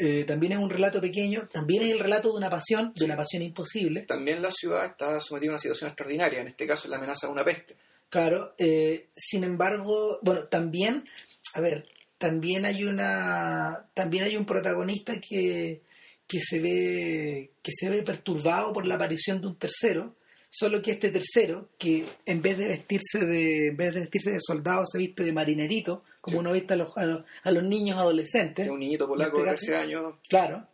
[0.00, 1.48] Eh, también es un relato pequeño.
[1.52, 4.02] También es el relato de una pasión, de una pasión imposible.
[4.02, 7.32] También la ciudad está sometida a una situación extraordinaria, en este caso la amenaza de
[7.32, 7.76] una peste.
[8.08, 11.04] Claro, eh, sin embargo, bueno, también,
[11.54, 15.82] a ver, también hay una, también hay un protagonista que,
[16.28, 20.14] que se ve, que se ve perturbado por la aparición de un tercero,
[20.50, 24.38] solo que este tercero, que en vez de vestirse de, en vez de vestirse de
[24.40, 26.40] soldado, se viste de marinerito, como Sí.
[26.40, 29.42] uno viste a los, a los, a los niños adolescentes, Es un niñito polaco este
[29.44, 30.14] de caso- 13 años.
[30.28, 30.66] claro.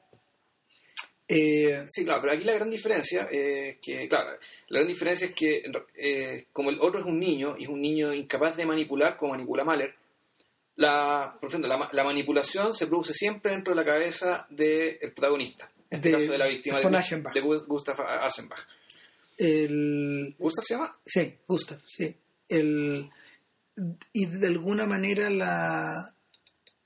[1.26, 4.38] Eh, Sí, claro, pero aquí la gran diferencia es que, claro,
[4.68, 5.62] la gran diferencia es que
[5.96, 9.32] eh, como el otro es un niño, y es un niño incapaz de manipular como
[9.32, 9.94] manipula Mahler,
[10.76, 15.70] la, por ejemplo, la, la manipulación se produce siempre dentro de la cabeza del protagonista,
[15.90, 17.34] en este De- caso de la víctima de de, Aschenbach.
[17.34, 18.60] de Gustav Aschenbach.
[19.38, 20.92] el, ¿Gustav se llama?
[21.06, 22.16] Sí, Gustav, sí.
[22.48, 23.08] El,
[24.12, 26.14] y de alguna manera la,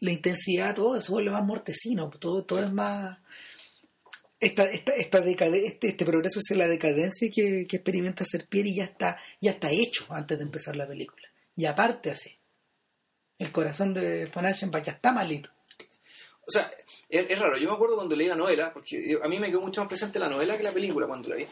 [0.01, 3.19] la intensidad, todo se vuelve más mortecino, todo, todo es más...
[4.41, 8.85] Esta, esta, esta decade- este, este progreso hacia la decadencia que, que experimenta Serpieri ya
[8.85, 11.27] está, ya está hecho antes de empezar la película.
[11.57, 12.38] Y aparte así.
[13.39, 15.51] El corazón de Von Aschenbach ya está malito.
[16.47, 16.71] O sea,
[17.09, 17.57] es, raro.
[17.59, 19.89] Yo me acuerdo cuando leí la novela, porque yo- a mí me quedó mucho más
[19.89, 21.47] presente la novela que la película cuando la vi.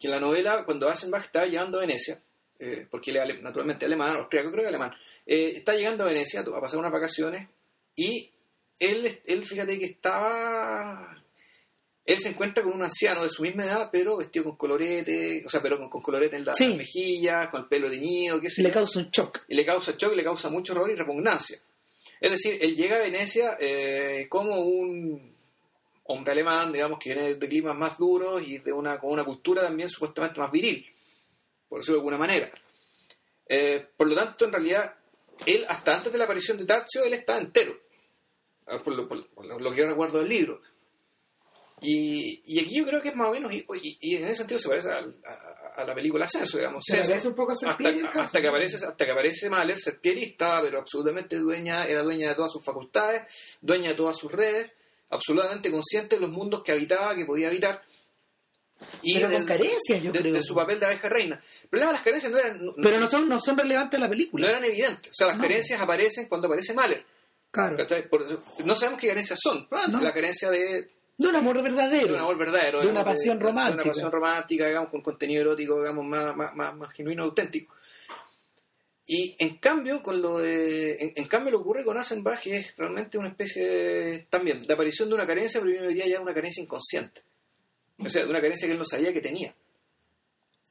[0.00, 2.20] Que en la novela, cuando Asenbach está llegando a Venecia,
[2.58, 4.92] eh, porque él es naturalmente alemán, austriaco, creo que alemán,
[5.26, 7.46] eh, está llegando a Venecia a pasar unas vacaciones
[7.94, 8.30] y
[8.78, 11.22] él, él, fíjate que estaba...
[12.06, 15.48] Él se encuentra con un anciano de su misma edad, pero vestido con colorete, o
[15.48, 16.74] sea, pero con, con colorete en las Sí.
[16.74, 19.40] mejillas, con el pelo teñido, qué sé Le causa un shock.
[19.48, 21.58] y le causa shock, le causa mucho horror y repugnancia.
[22.20, 25.34] Es decir, él llega a Venecia eh, como un
[26.04, 29.62] hombre alemán, digamos, que viene de climas más duros y de una, con una cultura
[29.62, 30.86] también supuestamente más viril,
[31.68, 32.50] por decirlo de alguna manera.
[33.48, 34.94] Eh, por lo tanto, en realidad,
[35.44, 37.76] él, hasta antes de la aparición de Tazio, él estaba entero,
[38.68, 40.60] Ah, por lo, por lo- lo que yo recuerdo del libro.
[41.80, 44.68] Y, y aquí yo creo que es más o menos, y, en ese sentido se
[44.68, 46.82] parece al- a, a la película Ascenso, digamos.
[46.86, 47.10] Se Censo.
[47.10, 50.62] parece un poco a hasta, Serpieri hasta que aparece hasta que aparece Mahler, Serpieri estaba
[50.62, 53.22] pero absolutamente dueña, era dueña de todas sus facultades,
[53.60, 54.72] dueña de todas sus redes,
[55.10, 57.82] absolutamente consciente de los mundos que habitaba, que podía habitar.
[59.02, 60.32] Y Pero con carencias, yo de, creo.
[60.34, 61.40] de su papel de abeja reina.
[61.62, 64.02] El problema de las carencias no eran, no, Pero no son, no son relevantes en
[64.02, 64.44] la película.
[64.46, 65.12] no eran evidentes.
[65.12, 65.42] O sea, las No.
[65.42, 67.04] carencias aparecen cuando aparece Mahler.
[67.50, 67.76] claro.
[68.64, 69.66] no sabemos qué carencias son.
[69.68, 70.08] Probablemente No.
[70.08, 72.08] la carencia de, De un amor verdadero.
[72.08, 72.80] de un amor verdadero.
[72.80, 73.82] De una digamos, pasión de romántica.
[73.82, 77.74] una pasión romántica, digamos, con contenido erótico, digamos, más, más, más, más genuino, auténtico.
[79.06, 80.96] Y en cambio, con lo de.
[80.96, 84.74] En, en cambio, lo que ocurre con Asenbach es realmente una especie de, también de
[84.74, 87.22] aparición de una carencia, pero yo diría ya de una carencia inconsciente.
[87.98, 89.54] O sea, de una carencia que él no sabía que tenía.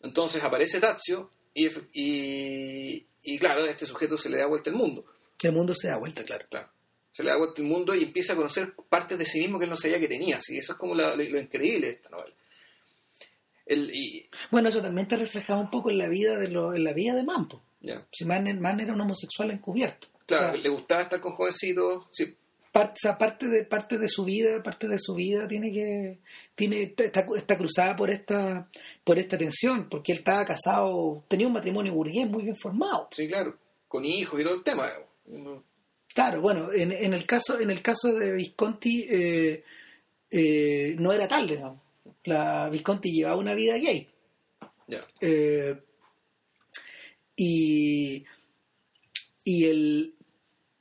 [0.02, 4.76] Entonces aparece Tazio y, y, y claro, a este sujeto se le da vuelta el
[4.76, 5.06] mundo.
[5.42, 6.46] El mundo se da vuelta, claro.
[6.50, 6.70] Claro.
[7.16, 9.64] Se le da vuelta el mundo y empieza a conocer partes de sí mismo que
[9.64, 10.36] él no sabía que tenía.
[10.38, 12.36] Así, eso es como la- lo, lo increíble de esta novela.
[13.66, 16.84] El, y, Bueno, eso también está reflejado un poco en la vida de lo, en
[16.84, 17.64] la vida de Mampo.
[17.80, 18.06] ya.
[18.12, 20.08] Si Mann, Mann era un homosexual encubierto.
[20.26, 22.06] Claro, O sea, le gustaba estar con jovencitos.
[22.12, 22.36] Sí,
[22.72, 26.20] parte, o sea, parte de parte de su vida, parte de su vida tiene que
[26.54, 28.70] tiene está, está cruzada por esta
[29.06, 33.08] por esta tensión, porque él estaba casado, tenía un matrimonio burgués muy bien formado.
[33.12, 33.58] sí, claro.
[33.88, 34.92] Con hijos y todo el tema.
[35.26, 35.64] digamos.
[36.16, 39.64] Claro, bueno, en, en el caso en el caso de Visconti eh,
[40.32, 41.82] eh, no era tal, digamos.
[42.24, 44.08] La Visconti llevaba una vida gay.
[44.88, 45.02] Ya.
[45.20, 45.78] Eh,
[47.36, 48.24] y
[49.44, 50.14] y el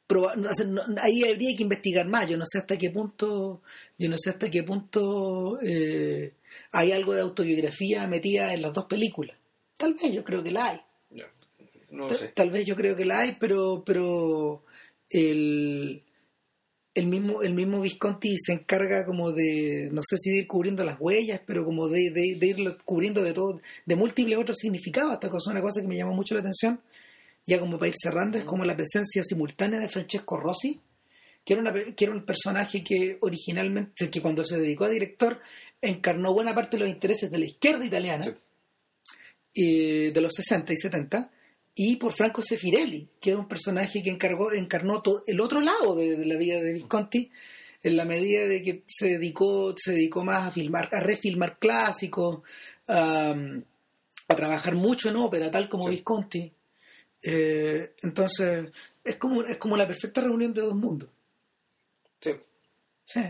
[0.08, 3.62] no, no, ahí habría que investigar más yo no sé hasta qué punto
[3.98, 6.34] yo no sé hasta qué punto eh,
[6.70, 9.36] hay algo de autobiografía metida en las dos películas
[9.76, 10.80] tal vez yo creo que la hay
[11.10, 11.24] ya.
[11.90, 12.28] No tal, sé.
[12.28, 14.64] tal vez yo creo que la hay pero pero
[15.10, 16.02] el
[16.94, 20.84] el mismo el mismo Visconti se encarga como de no sé si de ir cubriendo
[20.84, 25.12] las huellas pero como de, de, de irlo cubriendo de todo de múltiples otros significados.
[25.14, 26.80] Esta cosa una cosa que me llamó mucho la atención.
[27.46, 30.80] Ya como para ir cerrando, es como la presencia simultánea de Francesco Rossi,
[31.44, 35.40] que era, una, que era un personaje que originalmente, que cuando se dedicó a director,
[35.82, 38.34] encarnó buena parte de los intereses de la izquierda italiana,
[39.54, 41.30] de los 60 y 70,
[41.74, 46.24] y por Franco Sefirelli, que era un personaje que encargó, encarnó el otro lado de,
[46.24, 47.30] la vida de Visconti,
[47.82, 52.42] en la medida de que se dedicó, se dedicó más a filmar, a refilmar clásicos,
[52.86, 53.34] a,
[54.28, 56.50] trabajar mucho en ópera, tal como Visconti.
[57.22, 58.70] Eh, entonces,
[59.02, 61.10] es como, es como la perfecta reunión de dos mundos.
[62.20, 62.32] Sí.
[63.04, 63.20] Sí.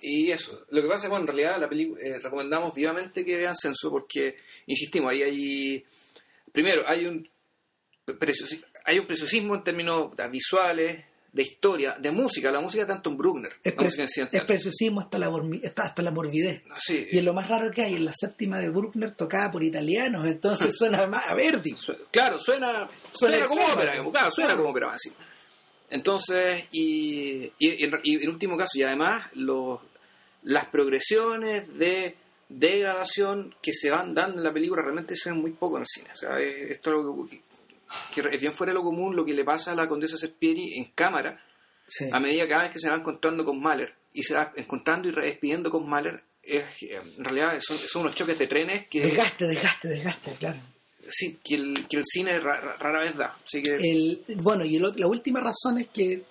[0.00, 3.24] Y, eso, lo que pasa es que bueno, en realidad la película eh, recomendamos vivamente
[3.24, 5.84] que vean Censo porque, insistimos, ahí hay,
[6.52, 7.28] primero, hay un,
[8.84, 13.52] hay un preciosismo en términos visuales, de historia, de música, la música tanto en Bruckner,
[13.62, 15.30] es, es preciosismo hasta la,
[15.76, 16.62] hasta la morbidez.
[16.88, 20.26] Y es lo más raro que hay, en la séptima de Bruckner tocada por italianos,
[20.26, 21.74] entonces suena más a Verdi.
[22.10, 25.12] claro, suena, suena, como ópera, claro, suena como ópera así.
[25.90, 29.80] Entonces, y, y, en último caso, y además, los,
[30.42, 32.16] las progresiones de
[32.48, 35.86] degradación que se van dando en la película realmente se ven muy poco en el
[35.86, 36.08] cine.
[36.12, 37.40] O sea, esto es algo que,
[38.34, 40.86] es bien fuera de lo común lo que le pasa a la condesa Serpieri en
[40.94, 41.42] cámara,
[42.12, 45.08] a medida que cada vez que se va encontrando con Mahler y se va encontrando
[45.08, 49.00] y despidiendo con Mahler, es, en realidad son, son unos choques de trenes que...
[49.00, 50.58] Desgaste, desgaste, desgaste, claro
[51.10, 53.36] sí, que el, que el cine rara, vez da.
[53.52, 56.22] el, bueno, y la última razón es que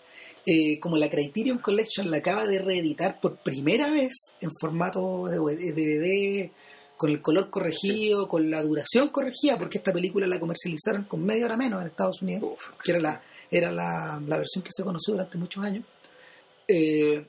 [0.49, 5.37] eh, como la Criterion Collection la acaba de reeditar por primera vez en formato de
[5.37, 6.51] DVD,
[6.95, 11.47] con el color corregido, con la duración corregida, porque esta película la comercializaron con media
[11.47, 13.21] hora menos en Estados Unidos, que era la
[13.51, 15.83] era la, versión que se conoció durante muchos años.
[16.65, 17.25] Eh,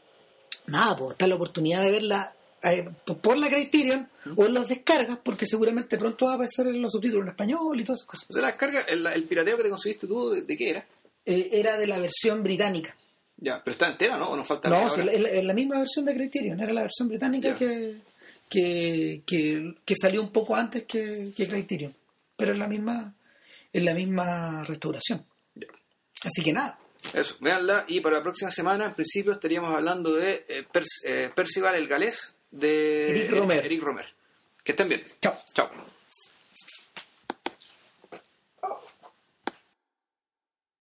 [0.68, 5.18] nada, pues está la oportunidad de verla eh, por la Criterion o en los descargas,
[5.24, 8.26] porque seguramente pronto va a aparecer en los subtítulos en español y todas esas cosas.
[8.30, 10.86] O sea, la descarga, el, pirateo que te conseguiste tú, ¿de, qué era?
[11.24, 12.96] Eh, era de la versión británica.
[13.40, 14.30] Ya, pero está entera, ¿no?
[14.30, 17.98] ¿O nos falta No, es la, misma versión de Criterion, era la versión británica que,
[18.48, 21.94] que, que, salió un poco antes que, que Criterion,
[22.36, 23.14] pero es la misma,
[23.72, 25.24] es la misma restauración.
[26.24, 26.78] Así que nada.
[27.14, 27.84] Eso, véanla.
[27.86, 30.66] Y para la próxima semana, en principio, estaríamos hablando de eh,
[31.06, 33.64] eh Percival el Galés de Eric Romer.
[33.64, 34.06] Eric Romer.
[34.64, 35.04] Que estén bien.
[35.20, 35.38] Chao.
[35.54, 35.70] Chao.